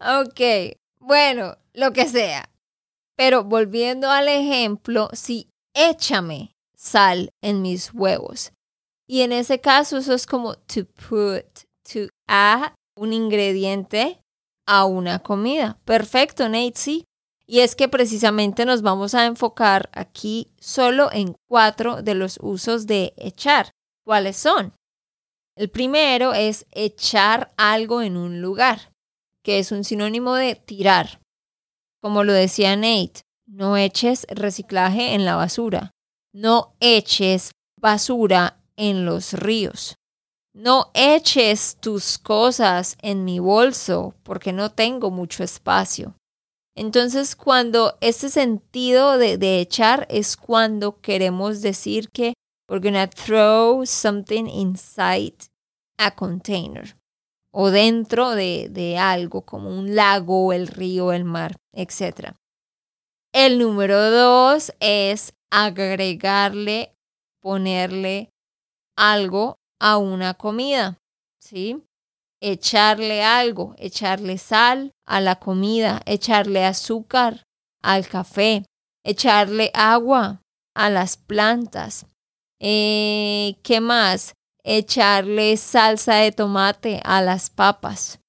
Ok, 0.00 0.76
bueno, 1.00 1.56
lo 1.72 1.92
que 1.92 2.06
sea. 2.06 2.50
Pero 3.16 3.44
volviendo 3.44 4.10
al 4.10 4.28
ejemplo, 4.28 5.08
sí, 5.12 5.50
échame 5.74 6.52
sal 6.76 7.30
en 7.42 7.62
mis 7.62 7.92
huevos. 7.92 8.52
Y 9.08 9.22
en 9.22 9.32
ese 9.32 9.60
caso 9.60 9.98
eso 9.98 10.14
es 10.14 10.26
como 10.26 10.54
to 10.54 10.84
put, 11.08 11.64
to 11.82 12.08
add 12.26 12.72
un 12.96 13.12
ingrediente 13.12 14.20
a 14.66 14.84
una 14.84 15.18
comida. 15.20 15.78
Perfecto, 15.84 16.48
Nate, 16.48 16.72
sí. 16.74 17.04
Y 17.46 17.60
es 17.60 17.74
que 17.74 17.88
precisamente 17.88 18.66
nos 18.66 18.82
vamos 18.82 19.14
a 19.14 19.24
enfocar 19.24 19.88
aquí 19.92 20.50
solo 20.58 21.10
en 21.10 21.34
cuatro 21.48 22.02
de 22.02 22.14
los 22.14 22.38
usos 22.42 22.86
de 22.86 23.14
echar. 23.16 23.70
¿Cuáles 24.04 24.36
son? 24.36 24.74
El 25.56 25.70
primero 25.70 26.34
es 26.34 26.66
echar 26.70 27.52
algo 27.56 28.02
en 28.02 28.16
un 28.16 28.42
lugar, 28.42 28.92
que 29.48 29.58
es 29.58 29.72
un 29.72 29.82
sinónimo 29.82 30.34
de 30.34 30.56
tirar. 30.56 31.22
Como 32.02 32.22
lo 32.22 32.34
decía 32.34 32.76
Nate, 32.76 33.22
no 33.46 33.78
eches 33.78 34.26
reciclaje 34.28 35.14
en 35.14 35.24
la 35.24 35.36
basura. 35.36 35.92
No 36.34 36.74
eches 36.80 37.52
basura 37.80 38.60
en 38.76 39.06
los 39.06 39.32
ríos. 39.32 39.94
no 40.52 40.90
eches 40.92 41.78
tus 41.80 42.18
cosas 42.18 42.98
en 43.00 43.24
mi 43.24 43.38
bolso 43.38 44.14
porque 44.22 44.52
no 44.52 44.70
tengo 44.70 45.10
mucho 45.10 45.42
espacio. 45.42 46.14
Entonces, 46.76 47.34
cuando 47.34 47.96
este 48.02 48.28
sentido 48.28 49.16
de, 49.16 49.38
de 49.38 49.60
echar 49.60 50.06
es 50.10 50.36
cuando 50.36 51.00
queremos 51.00 51.62
decir 51.62 52.10
que 52.10 52.34
we're 52.68 52.86
gonna 52.86 53.08
throw 53.08 53.86
something 53.86 54.44
inside 54.46 55.38
a 55.96 56.14
container 56.14 56.97
o 57.52 57.70
dentro 57.70 58.30
de, 58.30 58.68
de 58.70 58.98
algo 58.98 59.42
como 59.42 59.70
un 59.70 59.94
lago, 59.94 60.52
el 60.52 60.66
río, 60.66 61.12
el 61.12 61.24
mar, 61.24 61.56
etc. 61.72 62.34
El 63.32 63.58
número 63.58 64.10
dos 64.10 64.72
es 64.80 65.34
agregarle, 65.50 66.94
ponerle 67.40 68.30
algo 68.96 69.56
a 69.80 69.98
una 69.98 70.34
comida, 70.34 70.98
¿sí? 71.40 71.82
Echarle 72.40 73.22
algo, 73.24 73.74
echarle 73.78 74.38
sal 74.38 74.92
a 75.06 75.20
la 75.20 75.36
comida, 75.36 76.02
echarle 76.06 76.64
azúcar 76.64 77.42
al 77.82 78.06
café, 78.06 78.64
echarle 79.04 79.70
agua 79.74 80.42
a 80.74 80.90
las 80.90 81.16
plantas. 81.16 82.06
Eh, 82.60 83.56
¿Qué 83.62 83.80
más? 83.80 84.34
Echarle 84.70 85.56
salsa 85.56 86.16
de 86.16 86.30
tomate 86.30 87.00
a 87.02 87.22
las 87.22 87.48
papas, 87.48 88.20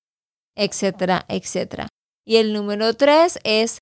etcétera, 0.56 1.26
etcétera. 1.28 1.90
Y 2.26 2.38
el 2.38 2.54
número 2.54 2.94
tres 2.94 3.38
es 3.44 3.80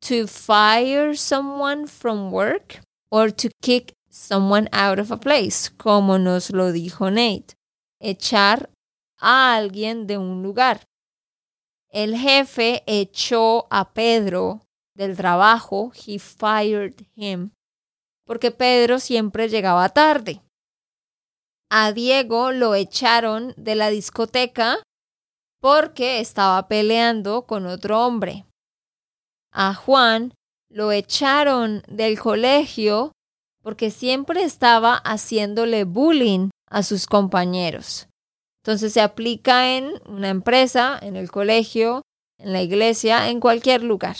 to 0.00 0.26
fire 0.26 1.16
someone 1.16 1.86
from 1.86 2.32
work 2.32 2.82
or 3.12 3.30
to 3.30 3.48
kick 3.62 3.92
someone 4.10 4.68
out 4.72 4.98
of 4.98 5.12
a 5.12 5.20
place, 5.20 5.70
como 5.76 6.18
nos 6.18 6.50
lo 6.50 6.72
dijo 6.72 7.12
Nate. 7.12 7.54
Echar 8.00 8.70
a 9.20 9.54
alguien 9.54 10.08
de 10.08 10.18
un 10.18 10.42
lugar. 10.42 10.82
El 11.90 12.16
jefe 12.16 12.82
echó 12.86 13.68
a 13.70 13.92
Pedro 13.92 14.62
del 14.96 15.16
trabajo, 15.16 15.92
he 15.94 16.18
fired 16.18 17.06
him, 17.14 17.52
porque 18.26 18.50
Pedro 18.50 18.98
siempre 18.98 19.48
llegaba 19.48 19.88
tarde. 19.90 20.42
A 21.72 21.92
Diego 21.92 22.50
lo 22.50 22.74
echaron 22.74 23.54
de 23.56 23.76
la 23.76 23.90
discoteca 23.90 24.82
porque 25.60 26.18
estaba 26.18 26.66
peleando 26.66 27.42
con 27.46 27.66
otro 27.66 28.04
hombre. 28.04 28.44
A 29.52 29.74
Juan 29.74 30.34
lo 30.68 30.90
echaron 30.90 31.82
del 31.86 32.18
colegio 32.18 33.12
porque 33.62 33.92
siempre 33.92 34.42
estaba 34.42 34.96
haciéndole 34.96 35.84
bullying 35.84 36.50
a 36.68 36.82
sus 36.82 37.06
compañeros. 37.06 38.08
Entonces 38.64 38.92
se 38.92 39.00
aplica 39.00 39.76
en 39.76 39.92
una 40.06 40.28
empresa, 40.28 40.98
en 41.00 41.14
el 41.14 41.30
colegio, 41.30 42.02
en 42.38 42.52
la 42.52 42.62
iglesia, 42.62 43.28
en 43.28 43.38
cualquier 43.38 43.84
lugar. 43.84 44.16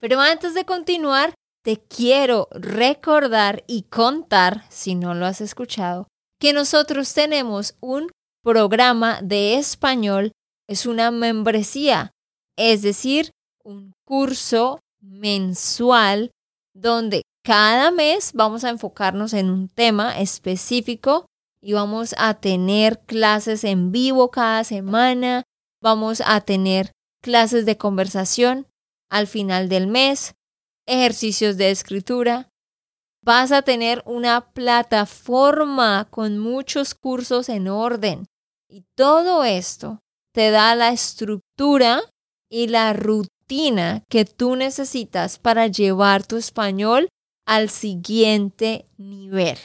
Pero 0.00 0.18
antes 0.20 0.54
de 0.54 0.64
continuar, 0.64 1.34
te 1.62 1.78
quiero 1.78 2.48
recordar 2.52 3.64
y 3.66 3.82
contar, 3.82 4.64
si 4.70 4.94
no 4.94 5.14
lo 5.14 5.26
has 5.26 5.40
escuchado, 5.40 6.08
que 6.42 6.52
nosotros 6.52 7.14
tenemos 7.14 7.76
un 7.78 8.10
programa 8.42 9.20
de 9.22 9.54
español, 9.58 10.32
es 10.68 10.86
una 10.86 11.12
membresía, 11.12 12.10
es 12.58 12.82
decir, 12.82 13.30
un 13.62 13.92
curso 14.04 14.80
mensual 15.00 16.32
donde 16.74 17.22
cada 17.44 17.92
mes 17.92 18.32
vamos 18.34 18.64
a 18.64 18.70
enfocarnos 18.70 19.34
en 19.34 19.50
un 19.50 19.68
tema 19.68 20.18
específico 20.18 21.26
y 21.62 21.74
vamos 21.74 22.12
a 22.18 22.34
tener 22.34 22.98
clases 23.06 23.62
en 23.62 23.92
vivo 23.92 24.32
cada 24.32 24.64
semana, 24.64 25.44
vamos 25.80 26.20
a 26.26 26.40
tener 26.40 26.90
clases 27.22 27.66
de 27.66 27.78
conversación 27.78 28.66
al 29.12 29.28
final 29.28 29.68
del 29.68 29.86
mes, 29.86 30.34
ejercicios 30.88 31.56
de 31.56 31.70
escritura. 31.70 32.48
Vas 33.24 33.52
a 33.52 33.62
tener 33.62 34.02
una 34.04 34.52
plataforma 34.52 36.08
con 36.10 36.38
muchos 36.38 36.96
cursos 36.96 37.48
en 37.48 37.68
orden 37.68 38.26
y 38.68 38.84
todo 38.96 39.44
esto 39.44 40.00
te 40.32 40.50
da 40.50 40.74
la 40.74 40.90
estructura 40.90 42.00
y 42.50 42.66
la 42.66 42.92
rutina 42.94 44.02
que 44.08 44.24
tú 44.24 44.56
necesitas 44.56 45.38
para 45.38 45.68
llevar 45.68 46.26
tu 46.26 46.36
español 46.36 47.08
al 47.46 47.70
siguiente 47.70 48.86
nivel. 48.98 49.56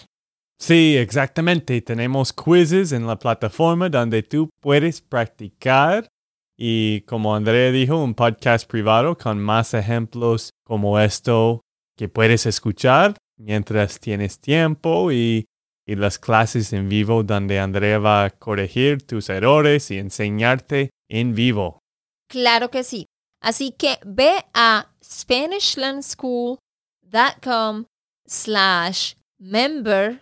Sí, 0.59 0.95
exactamente. 0.95 1.81
Tenemos 1.81 2.31
quizzes 2.33 2.91
en 2.91 3.07
la 3.07 3.17
plataforma 3.17 3.89
donde 3.89 4.21
tú 4.21 4.49
puedes 4.61 5.01
practicar 5.01 6.07
y 6.55 7.01
como 7.01 7.35
Andrea 7.35 7.71
dijo, 7.71 8.03
un 8.03 8.13
podcast 8.13 8.69
privado 8.69 9.17
con 9.17 9.39
más 9.39 9.73
ejemplos 9.73 10.51
como 10.63 10.99
esto 10.99 11.61
que 11.95 12.07
puedes 12.07 12.45
escuchar 12.45 13.15
mientras 13.37 13.99
tienes 13.99 14.39
tiempo 14.39 15.11
y, 15.11 15.45
las 15.85 16.19
clases 16.19 16.73
en 16.73 16.89
vivo 16.89 17.23
donde 17.23 17.59
Andrea 17.61 17.97
va 17.97 18.25
a 18.25 18.29
corregir 18.29 19.07
tus 19.07 19.29
errores 19.29 19.89
y 19.89 19.97
enseñarte 19.97 20.89
en 21.07 21.33
vivo. 21.33 21.79
Claro 22.27 22.69
que 22.69 22.83
sí. 22.83 23.05
Así 23.41 23.71
que 23.71 23.97
ve 24.05 24.43
a 24.53 24.91
SpanishLandSchool 25.01 26.57
com 27.41 27.85
slash 28.25 29.13
member 29.39 30.19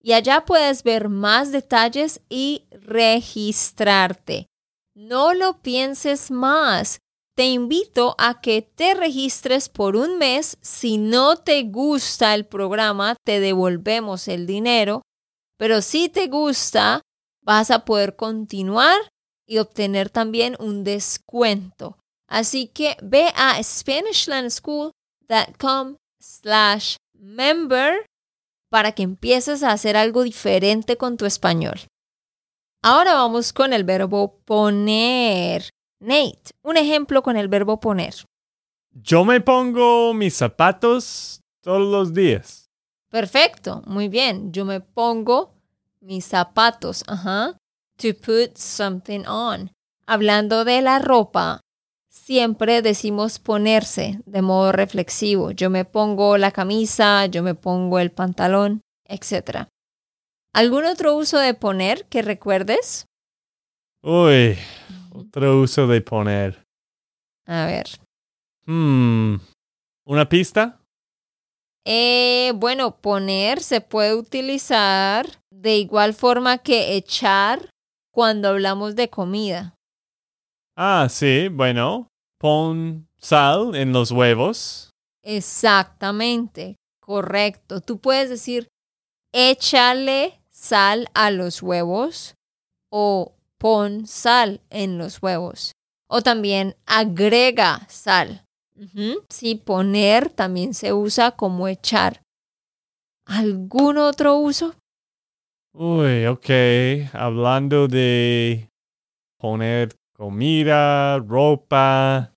y 0.00 0.12
allá 0.12 0.44
puedes 0.44 0.82
ver 0.82 1.08
más 1.08 1.52
detalles 1.52 2.20
y 2.28 2.64
registrarte. 2.70 4.46
No 4.94 5.34
lo 5.34 5.60
pienses 5.60 6.30
más. 6.30 6.98
Te 7.40 7.46
invito 7.46 8.14
a 8.18 8.42
que 8.42 8.60
te 8.60 8.92
registres 8.92 9.70
por 9.70 9.96
un 9.96 10.18
mes. 10.18 10.58
Si 10.60 10.98
no 10.98 11.38
te 11.38 11.62
gusta 11.62 12.34
el 12.34 12.44
programa, 12.44 13.16
te 13.24 13.40
devolvemos 13.40 14.28
el 14.28 14.46
dinero. 14.46 15.00
Pero 15.56 15.80
si 15.80 16.10
te 16.10 16.26
gusta, 16.26 17.00
vas 17.40 17.70
a 17.70 17.86
poder 17.86 18.14
continuar 18.14 19.08
y 19.46 19.56
obtener 19.56 20.10
también 20.10 20.54
un 20.60 20.84
descuento. 20.84 21.96
Así 22.28 22.66
que 22.66 22.98
ve 23.02 23.32
a 23.34 23.58
SpanishLandSchool.com 23.62 25.96
slash 26.20 26.96
member 27.14 28.04
para 28.68 28.92
que 28.92 29.02
empieces 29.02 29.62
a 29.62 29.72
hacer 29.72 29.96
algo 29.96 30.24
diferente 30.24 30.98
con 30.98 31.16
tu 31.16 31.24
español. 31.24 31.80
Ahora 32.82 33.14
vamos 33.14 33.54
con 33.54 33.72
el 33.72 33.84
verbo 33.84 34.42
poner. 34.44 35.70
Nate, 36.00 36.52
un 36.62 36.76
ejemplo 36.76 37.22
con 37.22 37.36
el 37.36 37.48
verbo 37.48 37.78
poner. 37.78 38.14
Yo 38.92 39.24
me 39.24 39.40
pongo 39.40 40.14
mis 40.14 40.34
zapatos 40.34 41.40
todos 41.62 41.80
los 41.80 42.14
días. 42.14 42.70
Perfecto, 43.10 43.82
muy 43.86 44.08
bien. 44.08 44.50
Yo 44.52 44.64
me 44.64 44.80
pongo 44.80 45.52
mis 46.00 46.24
zapatos, 46.24 47.04
ajá. 47.06 47.58
To 47.98 48.08
put 48.14 48.56
something 48.56 49.26
on. 49.26 49.70
Hablando 50.06 50.64
de 50.64 50.80
la 50.80 50.98
ropa, 50.98 51.60
siempre 52.08 52.80
decimos 52.80 53.38
ponerse 53.38 54.20
de 54.24 54.42
modo 54.42 54.72
reflexivo. 54.72 55.50
Yo 55.50 55.68
me 55.68 55.84
pongo 55.84 56.38
la 56.38 56.50
camisa, 56.50 57.26
yo 57.26 57.42
me 57.42 57.54
pongo 57.54 57.98
el 57.98 58.10
pantalón, 58.10 58.80
etc. 59.04 59.68
¿Algún 60.54 60.84
otro 60.84 61.14
uso 61.14 61.38
de 61.38 61.54
poner 61.54 62.06
que 62.06 62.22
recuerdes? 62.22 63.06
Uy, 64.02 64.56
otro 65.20 65.60
uso 65.60 65.86
de 65.86 66.00
poner. 66.00 66.64
A 67.46 67.66
ver. 67.66 67.86
Hmm, 68.66 69.36
¿Una 70.04 70.28
pista? 70.28 70.80
Eh, 71.84 72.52
bueno, 72.56 73.00
poner 73.00 73.60
se 73.60 73.80
puede 73.80 74.14
utilizar 74.14 75.26
de 75.50 75.78
igual 75.78 76.14
forma 76.14 76.58
que 76.58 76.96
echar 76.96 77.70
cuando 78.12 78.48
hablamos 78.48 78.96
de 78.96 79.08
comida. 79.08 79.74
Ah, 80.76 81.08
sí, 81.10 81.48
bueno 81.48 82.10
pon 82.40 83.06
sal 83.18 83.76
en 83.76 83.92
los 83.92 84.10
huevos. 84.10 84.90
Exactamente, 85.22 86.76
correcto. 87.00 87.82
Tú 87.82 88.00
puedes 88.00 88.30
decir, 88.30 88.68
échale 89.32 90.40
sal 90.50 91.08
a 91.14 91.30
los 91.30 91.62
huevos 91.62 92.34
o 92.90 93.36
pon 93.60 94.06
sal 94.06 94.60
en 94.70 94.98
los 94.98 95.22
huevos. 95.22 95.72
O 96.08 96.22
también 96.22 96.74
agrega 96.86 97.86
sal. 97.88 98.44
Sí, 99.28 99.56
poner 99.56 100.30
también 100.30 100.72
se 100.72 100.94
usa 100.94 101.32
como 101.32 101.68
echar. 101.68 102.22
¿Algún 103.26 103.98
otro 103.98 104.38
uso? 104.38 104.74
Uy, 105.74 106.26
ok. 106.26 106.48
Hablando 107.12 107.86
de 107.86 108.70
poner 109.38 109.94
comida, 110.16 111.18
ropa. 111.18 112.32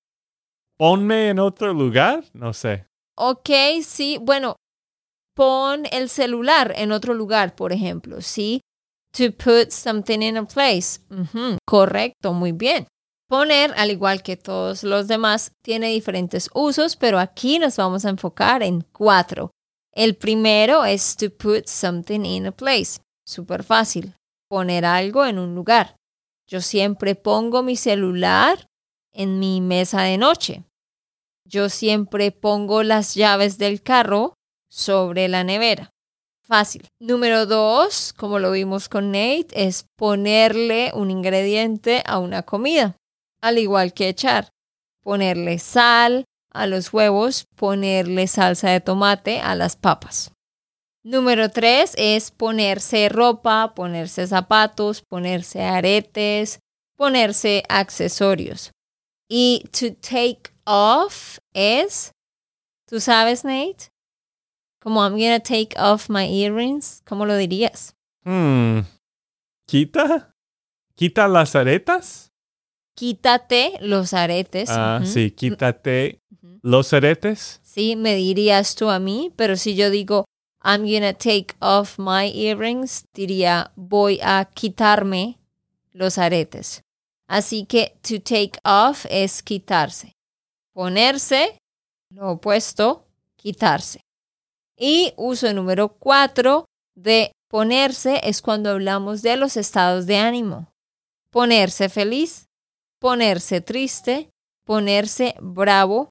Ponme 0.78 1.30
en 1.30 1.40
otro 1.40 1.74
lugar, 1.74 2.26
no 2.34 2.52
sé. 2.54 2.86
Ok, 3.16 3.50
sí, 3.82 4.18
bueno, 4.22 4.58
pon 5.34 5.86
el 5.92 6.10
celular 6.10 6.74
en 6.76 6.92
otro 6.92 7.14
lugar, 7.14 7.56
por 7.56 7.72
ejemplo, 7.72 8.22
¿sí? 8.22 8.60
To 9.14 9.32
put 9.32 9.72
something 9.72 10.22
in 10.22 10.38
a 10.38 10.46
place. 10.46 11.00
Correcto, 11.66 12.34
muy 12.34 12.52
bien. 12.52 12.88
Poner, 13.30 13.74
al 13.78 13.92
igual 13.92 14.24
que 14.24 14.38
todos 14.38 14.84
los 14.84 15.08
demás, 15.08 15.52
tiene 15.64 15.90
diferentes 15.90 16.50
usos, 16.54 16.96
pero 16.96 17.20
aquí 17.20 17.60
nos 17.60 17.78
vamos 17.78 18.06
a 18.06 18.10
enfocar 18.10 18.64
en 18.64 18.82
cuatro. 18.92 19.52
El 19.92 20.16
primero 20.16 20.84
es 20.84 21.16
to 21.16 21.30
put 21.30 21.68
something 21.68 22.26
in 22.26 22.48
a 22.48 22.52
place. 22.52 23.00
Súper 23.26 23.64
fácil. 23.64 24.16
Poner 24.50 24.86
algo 24.86 25.26
en 25.26 25.38
un 25.38 25.54
lugar. 25.54 25.96
Yo 26.48 26.62
siempre 26.62 27.16
pongo 27.16 27.62
mi 27.62 27.76
celular 27.76 28.68
en 29.14 29.40
mi 29.40 29.62
mesa 29.62 30.02
de 30.02 30.18
noche. 30.18 30.64
Yo 31.46 31.70
siempre 31.70 32.32
pongo 32.32 32.82
las 32.82 33.14
llaves 33.14 33.58
del 33.58 33.84
carro 33.84 34.34
sobre 34.72 35.28
la 35.28 35.44
nevera. 35.44 35.93
Número 37.00 37.46
dos, 37.46 38.14
como 38.14 38.38
lo 38.38 38.52
vimos 38.52 38.88
con 38.88 39.12
Nate, 39.12 39.48
es 39.54 39.86
ponerle 39.96 40.92
un 40.94 41.10
ingrediente 41.10 42.04
a 42.06 42.20
una 42.20 42.44
comida, 42.44 42.96
al 43.42 43.58
igual 43.58 43.94
que 43.94 44.10
echar. 44.10 44.50
Ponerle 45.02 45.58
sal 45.58 46.26
a 46.52 46.68
los 46.68 46.94
huevos, 46.94 47.46
ponerle 47.56 48.28
salsa 48.28 48.70
de 48.70 48.82
tomate 48.82 49.40
a 49.40 49.56
las 49.56 49.76
papas. 49.76 50.32
Número 51.04 51.50
tres 51.50 51.94
es 51.98 52.32
ponerse 52.32 53.10
ropa, 53.10 53.74
ponerse 53.76 54.28
zapatos, 54.28 55.02
ponerse 55.02 55.64
aretes, 55.64 56.60
ponerse 56.96 57.64
accesorios. 57.68 58.72
Y 59.28 59.66
to 59.72 59.96
take 59.96 60.54
off 60.66 61.40
es, 61.54 62.12
¿tú 62.88 63.00
sabes, 63.00 63.44
Nate? 63.44 63.93
Como 64.84 65.02
I'm 65.02 65.14
gonna 65.14 65.40
take 65.40 65.74
off 65.80 66.10
my 66.10 66.26
earrings, 66.26 67.02
¿cómo 67.06 67.26
lo 67.26 67.38
dirías? 67.38 67.96
Hmm. 68.26 68.82
¿Quita? 69.66 70.36
¿Quita 70.94 71.30
las 71.30 71.56
aretas? 71.56 72.34
Quítate 72.94 73.78
los 73.80 74.14
aretes. 74.14 74.70
Ah, 74.70 75.00
sí, 75.06 75.32
quítate 75.32 76.20
los 76.62 76.92
aretes. 76.92 77.62
Sí, 77.64 77.96
me 77.96 78.16
dirías 78.16 78.76
tú 78.76 78.90
a 78.90 79.00
mí, 79.00 79.32
pero 79.38 79.56
si 79.56 79.74
yo 79.76 79.90
digo 79.90 80.26
I'm 80.62 80.82
gonna 80.84 81.14
take 81.14 81.56
off 81.62 81.98
my 81.98 82.30
earrings, 82.36 83.06
diría 83.14 83.72
voy 83.78 84.20
a 84.22 84.50
quitarme 84.54 85.40
los 85.94 86.18
aretes. 86.18 86.82
Así 87.30 87.66
que 87.66 87.98
to 88.02 88.20
take 88.20 88.60
off 88.66 89.06
es 89.10 89.42
quitarse. 89.42 90.12
Ponerse, 90.74 91.58
lo 92.10 92.32
opuesto, 92.32 93.08
quitarse. 93.38 94.02
Y 94.78 95.14
uso 95.18 95.52
número 95.54 95.90
cuatro 96.00 96.66
de 96.96 97.32
ponerse 97.50 98.22
es 98.24 98.42
cuando 98.42 98.72
hablamos 98.72 99.22
de 99.22 99.38
los 99.38 99.58
estados 99.58 100.06
de 100.06 100.18
ánimo. 100.18 100.72
Ponerse 101.30 101.90
feliz, 101.90 102.46
ponerse 103.00 103.62
triste, 103.62 104.30
ponerse 104.66 105.36
bravo. 105.42 106.10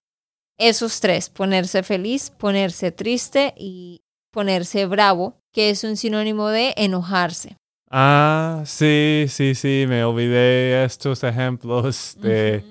Esos 0.58 1.00
tres, 1.00 1.28
ponerse 1.30 1.82
feliz, 1.82 2.30
ponerse 2.30 2.92
triste 2.92 3.54
y 3.56 4.00
ponerse 4.32 4.86
bravo, 4.86 5.38
que 5.52 5.70
es 5.70 5.82
un 5.82 5.96
sinónimo 5.96 6.48
de 6.48 6.74
enojarse. 6.76 7.56
Ah, 7.90 8.62
sí, 8.64 9.26
sí, 9.28 9.54
sí, 9.54 9.84
me 9.88 10.04
olvidé 10.04 10.84
estos 10.84 11.22
ejemplos 11.24 12.16
de, 12.20 12.64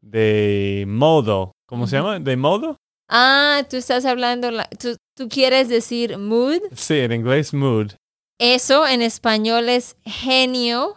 de 0.00 0.84
modo. 0.88 1.52
¿Cómo 1.66 1.86
se 1.86 1.96
llama? 1.96 2.18
¿De 2.18 2.36
modo? 2.36 2.76
Ah, 3.08 3.62
tú 3.68 3.76
estás 3.76 4.04
hablando, 4.04 4.50
la- 4.50 4.68
tú, 4.70 4.96
tú 5.16 5.28
quieres 5.28 5.68
decir 5.68 6.18
mood. 6.18 6.60
Sí, 6.74 6.98
en 6.98 7.12
inglés 7.12 7.52
mood. 7.54 7.92
Eso 8.38 8.86
en 8.86 9.00
español 9.02 9.68
es 9.68 9.96
genio, 10.04 10.96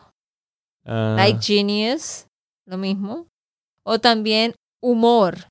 Ah, 0.85 1.15
like 1.17 1.39
genius, 1.41 2.25
lo 2.65 2.77
mismo. 2.77 3.27
O 3.83 3.99
también 3.99 4.55
humor, 4.81 5.47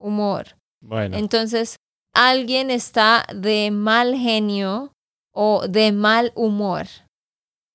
humor. 0.00 0.56
bueno, 0.82 1.16
Entonces, 1.16 1.76
alguien 2.14 2.70
está 2.70 3.26
de 3.34 3.70
mal 3.70 4.16
genio 4.16 4.92
o 5.32 5.68
de 5.68 5.92
mal 5.92 6.32
humor. 6.34 6.86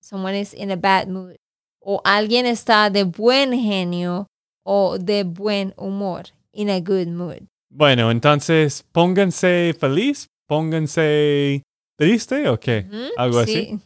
Someone 0.01 0.39
is 0.39 0.53
in 0.53 0.71
a 0.71 0.75
bad 0.75 1.07
mood. 1.07 1.35
O 1.79 2.01
alguien 2.03 2.45
está 2.47 2.89
de 2.89 3.03
buen 3.03 3.53
genio 3.53 4.27
o 4.65 4.97
de 4.97 5.23
buen 5.23 5.73
humor, 5.77 6.23
in 6.51 6.69
a 6.71 6.79
good 6.79 7.07
mood. 7.07 7.43
Bueno, 7.75 8.09
entonces 8.09 8.85
pónganse 8.91 9.75
feliz, 9.77 10.27
pónganse 10.47 11.61
triste 11.97 12.47
o 12.47 12.57
qué? 12.57 12.87
Algo 13.17 13.39
así. 13.39 13.77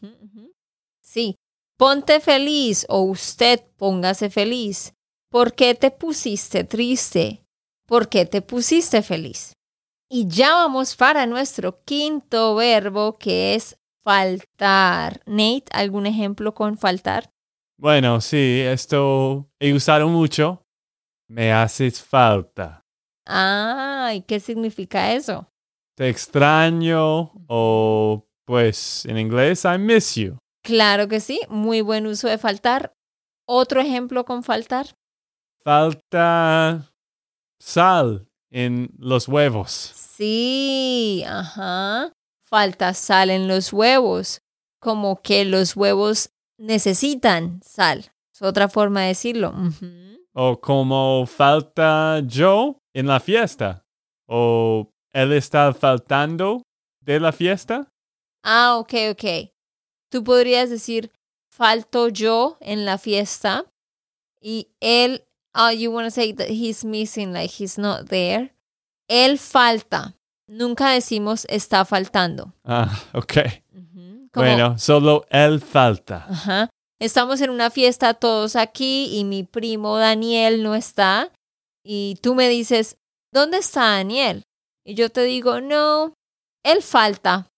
Sí. 1.02 1.36
Ponte 1.76 2.20
feliz 2.20 2.86
o 2.88 3.02
usted 3.02 3.62
póngase 3.78 4.30
feliz. 4.30 4.94
¿Por 5.32 5.54
qué 5.56 5.74
te 5.74 5.90
pusiste 5.90 6.64
triste? 6.64 7.44
¿Por 7.88 8.10
qué 8.10 8.26
te 8.26 8.42
pusiste 8.42 9.02
feliz? 9.02 9.54
Y 10.08 10.28
ya 10.28 10.54
vamos 10.54 10.96
para 10.96 11.26
nuestro 11.26 11.82
quinto 11.84 12.56
verbo 12.56 13.18
que 13.18 13.56
es 13.56 13.78
faltar. 14.04 15.22
Nate, 15.26 15.66
¿algún 15.72 16.06
ejemplo 16.06 16.54
con 16.54 16.78
faltar? 16.78 17.32
Bueno, 17.78 18.22
sí, 18.22 18.62
esto 18.66 19.50
he 19.60 19.74
usado 19.74 20.10
mucho. 20.10 20.62
Me 21.28 21.54
haces 21.54 22.04
falta. 22.04 22.79
Ay, 23.32 24.22
¿qué 24.22 24.40
significa 24.40 25.14
eso? 25.14 25.48
Te 25.96 26.10
extraño 26.10 27.32
o 27.48 28.26
pues 28.44 29.06
en 29.06 29.20
inglés 29.20 29.66
I 29.66 29.78
miss 29.78 30.16
you. 30.16 30.40
Claro 30.64 31.08
que 31.08 31.20
sí, 31.20 31.40
muy 31.48 31.82
buen 31.82 32.08
uso 32.08 32.28
de 32.28 32.40
faltar. 32.40 32.92
Otro 33.48 33.82
ejemplo 33.82 34.26
con 34.26 34.42
faltar. 34.42 34.88
Falta 35.64 36.92
sal 37.60 38.28
en 38.50 38.90
los 38.98 39.28
huevos. 39.28 39.72
Sí, 39.72 41.24
ajá. 41.28 42.12
Falta 42.46 42.96
sal 42.96 43.30
en 43.30 43.48
los 43.48 43.72
huevos. 43.72 44.42
Como 44.80 45.22
que 45.22 45.46
los 45.46 45.76
huevos 45.76 46.32
necesitan 46.58 47.62
sal. 47.64 48.12
Es 48.34 48.42
otra 48.42 48.70
forma 48.70 49.02
de 49.02 49.08
decirlo. 49.10 49.54
O 50.34 50.60
como 50.60 51.26
falta 51.28 52.22
yo 52.26 52.79
en 52.94 53.08
la 53.08 53.20
fiesta. 53.20 53.86
O 54.28 54.92
él 55.12 55.34
está 55.34 55.74
faltando 55.74 56.62
de 57.02 57.20
la 57.20 57.32
fiesta. 57.32 57.88
Ah, 58.44 58.78
ok, 58.78 58.94
ok. 59.12 59.52
Tú 60.12 60.24
podrías 60.24 60.70
decir, 60.70 61.12
falto 61.50 62.08
yo 62.10 62.58
en 62.62 62.86
la 62.86 62.98
fiesta. 62.98 63.66
Y 64.42 64.70
él, 64.80 65.26
oh, 65.54 65.72
you 65.72 65.92
want 65.92 66.08
to 66.08 66.12
say 66.12 66.34
that 66.34 66.48
he's 66.48 66.86
missing, 66.86 67.34
like 67.34 67.54
he's 67.58 67.78
not 67.78 68.08
there. 68.08 68.54
Él 69.08 69.38
falta. 69.38 70.16
Nunca 70.48 70.92
decimos 70.92 71.46
está 71.50 71.86
faltando. 71.86 72.54
Ah, 72.64 72.90
ok. 73.14 73.34
Bueno, 74.34 74.78
solo 74.78 75.26
él 75.30 75.60
falta. 75.60 76.26
Ajá. 76.30 76.70
Estamos 77.00 77.42
en 77.42 77.50
una 77.50 77.70
fiesta 77.70 78.14
todos 78.14 78.56
aquí 78.56 79.10
y 79.18 79.24
mi 79.24 79.44
primo 79.44 79.98
Daniel 79.98 80.64
no 80.64 80.76
está. 80.76 81.32
Y 81.92 82.20
tú 82.22 82.36
me 82.36 82.50
dices, 82.50 82.98
¿dónde 83.34 83.58
está 83.58 83.82
Daniel? 83.82 84.44
Y 84.86 84.94
yo 84.94 85.10
te 85.10 85.24
digo, 85.24 85.60
no, 85.60 86.14
él 86.64 86.84
falta. 86.84 87.50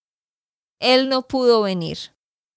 Él 0.80 1.10
no 1.10 1.28
pudo 1.28 1.60
venir. 1.60 1.98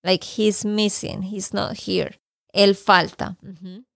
Like 0.02 0.26
he's 0.26 0.64
missing, 0.64 1.22
he's 1.22 1.54
not 1.54 1.74
here. 1.86 2.18
Él 2.54 2.76
falta. 2.76 3.36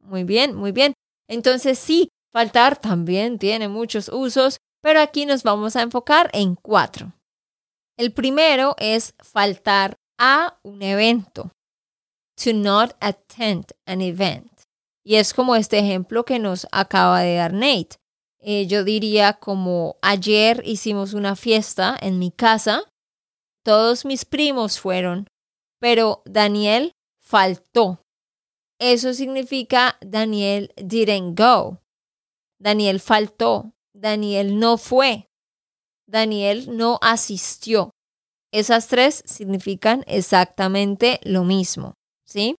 Muy 0.01 0.25
bien, 0.25 0.55
muy 0.55 0.73
bien. 0.73 0.91
Entonces 1.29 1.79
sí, 1.79 2.09
faltar 2.33 2.75
también 2.75 3.39
tiene 3.39 3.69
muchos 3.69 4.09
usos, 4.09 4.57
pero 4.81 4.99
aquí 4.99 5.25
nos 5.25 5.43
vamos 5.43 5.77
a 5.77 5.81
enfocar 5.81 6.29
en 6.33 6.55
cuatro. 6.55 7.13
El 7.97 8.11
primero 8.11 8.75
es 8.77 9.13
faltar 9.23 9.95
a 10.17 10.59
un 10.63 10.81
evento 10.81 11.49
to 12.35 12.51
not 12.51 12.97
attend 12.99 13.71
an 13.85 14.01
event. 14.01 14.58
Y 15.09 15.15
es 15.15 15.33
como 15.33 15.55
este 15.55 15.79
ejemplo 15.79 16.23
que 16.23 16.37
nos 16.37 16.67
acaba 16.71 17.21
de 17.21 17.33
dar 17.33 17.51
Nate. 17.51 17.95
Eh, 18.41 18.67
yo 18.67 18.83
diría 18.83 19.33
como 19.33 19.97
ayer 20.03 20.61
hicimos 20.63 21.15
una 21.15 21.35
fiesta 21.35 21.97
en 21.99 22.19
mi 22.19 22.29
casa, 22.29 22.83
todos 23.65 24.05
mis 24.05 24.23
primos 24.23 24.79
fueron, 24.79 25.25
pero 25.79 26.21
Daniel 26.25 26.91
faltó. 27.19 28.03
Eso 28.79 29.15
significa 29.15 29.97
Daniel 30.01 30.71
didn't 30.77 31.35
go. 31.35 31.79
Daniel 32.59 32.99
faltó. 32.99 33.73
Daniel 33.95 34.59
no 34.59 34.77
fue. 34.77 35.25
Daniel 36.07 36.77
no 36.77 36.99
asistió. 37.01 37.89
Esas 38.53 38.87
tres 38.87 39.23
significan 39.25 40.03
exactamente 40.05 41.19
lo 41.23 41.45
mismo, 41.45 41.95
¿sí? 42.27 42.58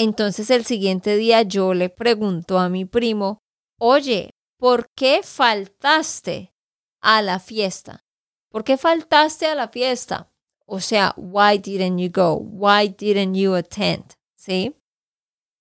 Entonces 0.00 0.48
el 0.50 0.64
siguiente 0.64 1.16
día 1.16 1.42
yo 1.42 1.74
le 1.74 1.88
pregunto 1.88 2.60
a 2.60 2.68
mi 2.68 2.84
primo, 2.84 3.40
oye, 3.80 4.30
¿por 4.56 4.86
qué 4.94 5.24
faltaste 5.24 6.54
a 7.00 7.20
la 7.20 7.40
fiesta? 7.40 8.04
¿Por 8.48 8.62
qué 8.62 8.76
faltaste 8.76 9.46
a 9.46 9.56
la 9.56 9.66
fiesta? 9.66 10.30
O 10.66 10.78
sea, 10.78 11.14
why 11.16 11.58
didn't 11.58 11.98
you 11.98 12.12
go? 12.12 12.36
Why 12.36 12.94
didn't 12.96 13.34
you 13.34 13.56
attend? 13.56 14.12
¿Sí? 14.36 14.76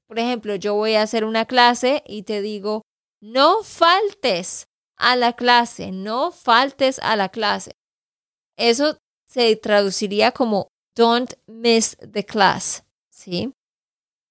Por 0.08 0.20
ejemplo, 0.20 0.54
yo 0.54 0.76
voy 0.76 0.94
a 0.94 1.02
hacer 1.02 1.26
una 1.26 1.46
clase 1.46 2.04
y 2.06 2.22
te 2.22 2.44
digo, 2.44 2.84
no 3.20 3.64
faltes 3.64 4.68
a 4.98 5.16
la 5.16 5.34
clase, 5.34 5.92
no 5.92 6.32
faltes 6.32 7.00
a 7.00 7.16
la 7.16 7.30
clase. 7.30 7.72
Eso 8.56 9.00
se 9.26 9.56
traduciría 9.56 10.32
como 10.32 10.68
don't 10.96 11.34
miss 11.48 11.98
the 12.14 12.24
class, 12.24 12.84
¿sí? 13.10 13.52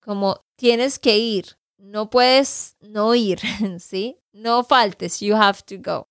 Como 0.06 0.44
tienes 0.54 1.00
que 1.00 1.18
ir, 1.18 1.58
no 1.78 2.10
puedes 2.10 2.76
no 2.78 3.16
ir, 3.16 3.40
¿sí? 3.80 4.20
No 4.32 4.62
faltes, 4.62 5.18
you 5.18 5.34
have 5.34 5.62
to 5.66 5.78
go. 5.78 6.06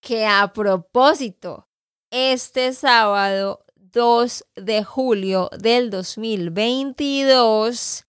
Que 0.00 0.26
a 0.26 0.52
propósito, 0.52 1.68
este 2.10 2.72
sábado 2.72 3.64
2 3.76 4.44
de 4.56 4.82
julio 4.82 5.50
del 5.56 5.90
2022 5.90 8.06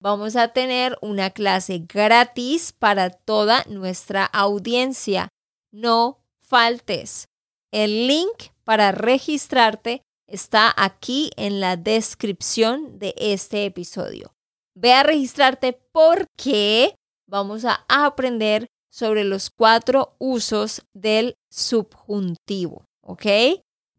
vamos 0.00 0.34
a 0.34 0.48
tener 0.48 0.98
una 1.00 1.30
clase 1.30 1.84
gratis 1.88 2.72
para 2.72 3.10
toda 3.10 3.64
nuestra 3.68 4.24
audiencia. 4.24 5.28
No 5.70 6.24
faltes. 6.40 7.28
El 7.70 8.08
link 8.08 8.48
para 8.64 8.90
registrarte 8.90 10.02
está 10.26 10.74
aquí 10.76 11.30
en 11.36 11.60
la 11.60 11.76
descripción 11.76 12.98
de 12.98 13.14
este 13.16 13.64
episodio. 13.64 14.34
Ve 14.74 14.92
a 14.92 15.02
registrarte 15.02 15.72
porque 15.92 16.96
vamos 17.26 17.64
a 17.64 17.84
aprender 17.88 18.68
sobre 18.90 19.24
los 19.24 19.50
cuatro 19.50 20.16
usos 20.18 20.82
del 20.92 21.36
subjuntivo. 21.50 22.84
¿Ok? 23.02 23.26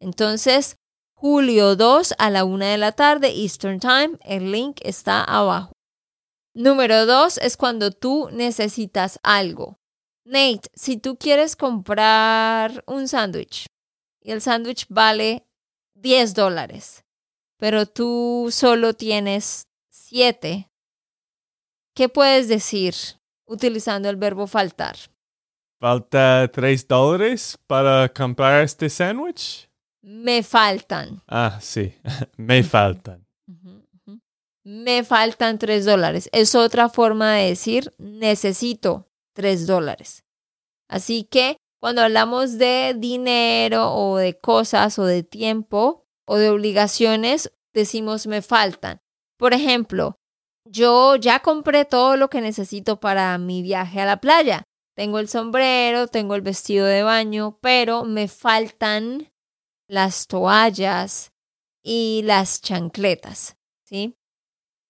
Entonces, 0.00 0.76
julio 1.14 1.76
2 1.76 2.14
a 2.18 2.30
la 2.30 2.44
1 2.44 2.64
de 2.64 2.78
la 2.78 2.92
tarde, 2.92 3.28
Eastern 3.28 3.80
Time, 3.80 4.18
el 4.24 4.50
link 4.50 4.80
está 4.82 5.22
abajo. 5.22 5.72
Número 6.54 7.06
2 7.06 7.38
es 7.38 7.56
cuando 7.56 7.92
tú 7.92 8.28
necesitas 8.32 9.18
algo. 9.22 9.78
Nate, 10.24 10.68
si 10.74 10.96
tú 10.98 11.16
quieres 11.16 11.56
comprar 11.56 12.84
un 12.86 13.08
sándwich 13.08 13.66
y 14.20 14.30
el 14.30 14.40
sándwich 14.40 14.86
vale 14.88 15.46
10 15.94 16.34
dólares, 16.34 17.04
pero 17.58 17.86
tú 17.86 18.48
solo 18.50 18.94
tienes 18.94 19.66
7, 20.12 20.70
¿qué 21.94 22.08
puedes 22.10 22.46
decir 22.46 22.94
utilizando 23.46 24.10
el 24.10 24.16
verbo 24.16 24.46
faltar? 24.46 24.94
¿Falta 25.80 26.50
3 26.52 26.86
dólares 26.86 27.58
para 27.66 28.12
comprar 28.12 28.62
este 28.62 28.90
sándwich? 28.90 29.70
Me 30.02 30.42
faltan. 30.42 31.22
Ah, 31.26 31.58
sí, 31.62 31.94
me 32.36 32.62
faltan. 32.62 33.26
Me 34.64 35.02
faltan 35.02 35.58
3 35.58 35.86
dólares. 35.86 36.28
Es 36.32 36.54
otra 36.54 36.90
forma 36.90 37.32
de 37.36 37.48
decir 37.48 37.94
necesito 37.96 39.08
3 39.32 39.66
dólares. 39.66 40.26
Así 40.90 41.24
que 41.24 41.56
cuando 41.80 42.02
hablamos 42.02 42.58
de 42.58 42.94
dinero 42.98 43.94
o 43.94 44.18
de 44.18 44.38
cosas 44.38 44.98
o 44.98 45.06
de 45.06 45.22
tiempo 45.22 46.06
o 46.26 46.36
de 46.36 46.50
obligaciones, 46.50 47.50
decimos 47.72 48.26
me 48.26 48.42
faltan. 48.42 49.01
Por 49.42 49.54
ejemplo, 49.54 50.20
yo 50.64 51.16
ya 51.16 51.40
compré 51.40 51.84
todo 51.84 52.16
lo 52.16 52.30
que 52.30 52.40
necesito 52.40 53.00
para 53.00 53.36
mi 53.38 53.60
viaje 53.60 54.00
a 54.00 54.06
la 54.06 54.20
playa. 54.20 54.62
Tengo 54.94 55.18
el 55.18 55.28
sombrero, 55.28 56.06
tengo 56.06 56.36
el 56.36 56.42
vestido 56.42 56.86
de 56.86 57.02
baño, 57.02 57.58
pero 57.60 58.04
me 58.04 58.28
faltan 58.28 59.32
las 59.88 60.28
toallas 60.28 61.32
y 61.82 62.22
las 62.22 62.62
chancletas, 62.62 63.56
¿sí? 63.84 64.14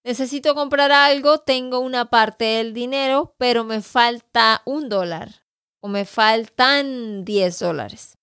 Necesito 0.05 0.53
comprar 0.53 0.91
algo, 0.91 1.39
tengo 1.39 1.79
una 1.79 2.11
parte 2.11 2.45
del 2.45 2.75
dinero, 2.75 3.33
pero 3.39 3.63
me 3.63 3.81
falta 3.81 4.61
un 4.67 4.87
dólar 4.87 5.47
o 5.81 5.87
me 5.87 6.05
faltan 6.05 7.25
10 7.25 7.57
dólares. 7.57 8.19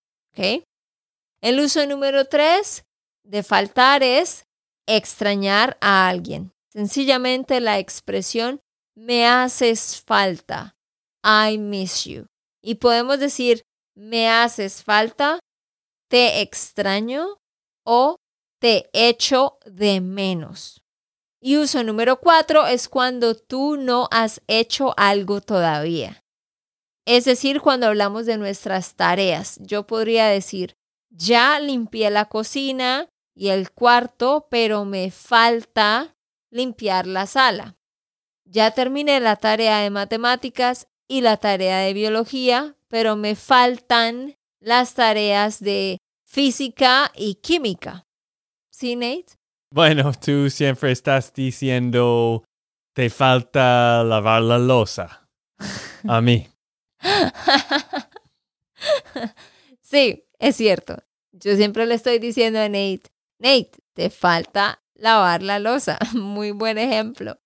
El 1.42 1.58
uso 1.58 1.84
número 1.86 2.26
3 2.26 2.84
de 3.24 3.42
faltar 3.42 4.04
es 4.04 4.46
extrañar 4.96 5.76
a 5.80 6.08
alguien. 6.08 6.52
Sencillamente 6.72 7.60
la 7.60 7.78
expresión 7.78 8.60
me 8.94 9.26
haces 9.26 10.00
falta. 10.00 10.76
I 11.24 11.58
miss 11.58 12.04
you. 12.04 12.26
Y 12.62 12.76
podemos 12.76 13.18
decir 13.18 13.62
me 13.94 14.28
haces 14.28 14.82
falta, 14.82 15.40
te 16.08 16.40
extraño 16.40 17.38
o 17.84 18.16
te 18.60 18.88
echo 18.92 19.58
de 19.64 20.00
menos. 20.00 20.82
Y 21.42 21.56
uso 21.56 21.82
número 21.82 22.20
4 22.20 22.66
es 22.66 22.88
cuando 22.88 23.34
tú 23.34 23.76
no 23.76 24.08
has 24.10 24.42
hecho 24.46 24.94
algo 24.96 25.40
todavía. 25.40 26.22
Es 27.06 27.24
decir, 27.24 27.60
cuando 27.60 27.86
hablamos 27.86 28.26
de 28.26 28.36
nuestras 28.36 28.94
tareas, 28.94 29.58
yo 29.60 29.86
podría 29.86 30.26
decir, 30.26 30.76
ya 31.10 31.58
limpié 31.58 32.10
la 32.10 32.26
cocina 32.26 33.08
y 33.34 33.48
el 33.48 33.70
cuarto, 33.70 34.46
pero 34.50 34.84
me 34.84 35.10
falta 35.10 36.16
limpiar 36.50 37.06
la 37.06 37.26
sala. 37.26 37.76
Ya 38.44 38.72
terminé 38.72 39.20
la 39.20 39.36
tarea 39.36 39.78
de 39.78 39.90
matemáticas 39.90 40.88
y 41.08 41.20
la 41.20 41.36
tarea 41.36 41.78
de 41.78 41.92
biología, 41.92 42.76
pero 42.88 43.16
me 43.16 43.36
faltan 43.36 44.36
las 44.60 44.94
tareas 44.94 45.60
de 45.60 45.98
física 46.24 47.10
y 47.14 47.36
química. 47.36 48.06
¿Sí, 48.70 48.96
Nate? 48.96 49.36
Bueno, 49.72 50.12
tú 50.12 50.50
siempre 50.50 50.90
estás 50.90 51.32
diciendo, 51.32 52.44
te 52.92 53.10
falta 53.10 54.02
lavar 54.04 54.42
la 54.42 54.58
losa. 54.58 55.28
A 56.08 56.20
mí. 56.20 56.48
sí, 59.80 60.24
es 60.38 60.56
cierto. 60.56 61.02
Yo 61.32 61.56
siempre 61.56 61.86
le 61.86 61.94
estoy 61.94 62.18
diciendo 62.18 62.58
a 62.58 62.68
Nate, 62.68 63.02
Nate, 63.40 63.72
te 63.94 64.10
falta 64.10 64.82
lavar 64.94 65.42
la 65.42 65.58
losa. 65.58 65.98
Muy 66.14 66.52
buen 66.52 66.78
ejemplo. 66.78 67.38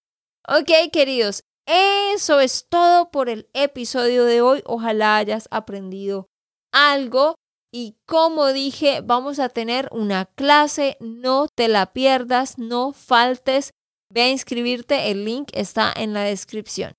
Ok, 0.46 0.90
queridos, 0.92 1.44
eso 1.66 2.40
es 2.40 2.66
todo 2.68 3.10
por 3.10 3.30
el 3.30 3.48
episodio 3.54 4.24
de 4.24 4.42
hoy. 4.42 4.62
Ojalá 4.66 5.16
hayas 5.16 5.48
aprendido 5.50 6.28
algo. 6.72 7.36
Y 7.72 7.96
como 8.06 8.52
dije, 8.52 9.00
vamos 9.02 9.38
a 9.38 9.48
tener 9.48 9.88
una 9.90 10.26
clase. 10.26 10.96
No 11.00 11.46
te 11.54 11.68
la 11.68 11.92
pierdas, 11.92 12.58
no 12.58 12.92
faltes. 12.92 13.72
Ve 14.10 14.22
a 14.22 14.30
inscribirte. 14.30 15.10
El 15.10 15.24
link 15.24 15.48
está 15.54 15.92
en 15.96 16.12
la 16.12 16.22
descripción. 16.22 16.92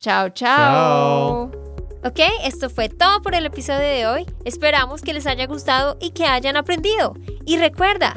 chao. 0.00 0.28
chao. 0.30 1.50
Chao. 1.50 1.72
Ok, 2.04 2.18
esto 2.42 2.68
fue 2.68 2.88
todo 2.88 3.22
por 3.22 3.36
el 3.36 3.46
episodio 3.46 3.86
de 3.86 4.06
hoy. 4.08 4.26
Esperamos 4.44 5.02
que 5.02 5.14
les 5.14 5.24
haya 5.26 5.46
gustado 5.46 5.96
y 6.00 6.10
que 6.10 6.24
hayan 6.24 6.56
aprendido. 6.56 7.14
Y 7.46 7.58
recuerda, 7.58 8.16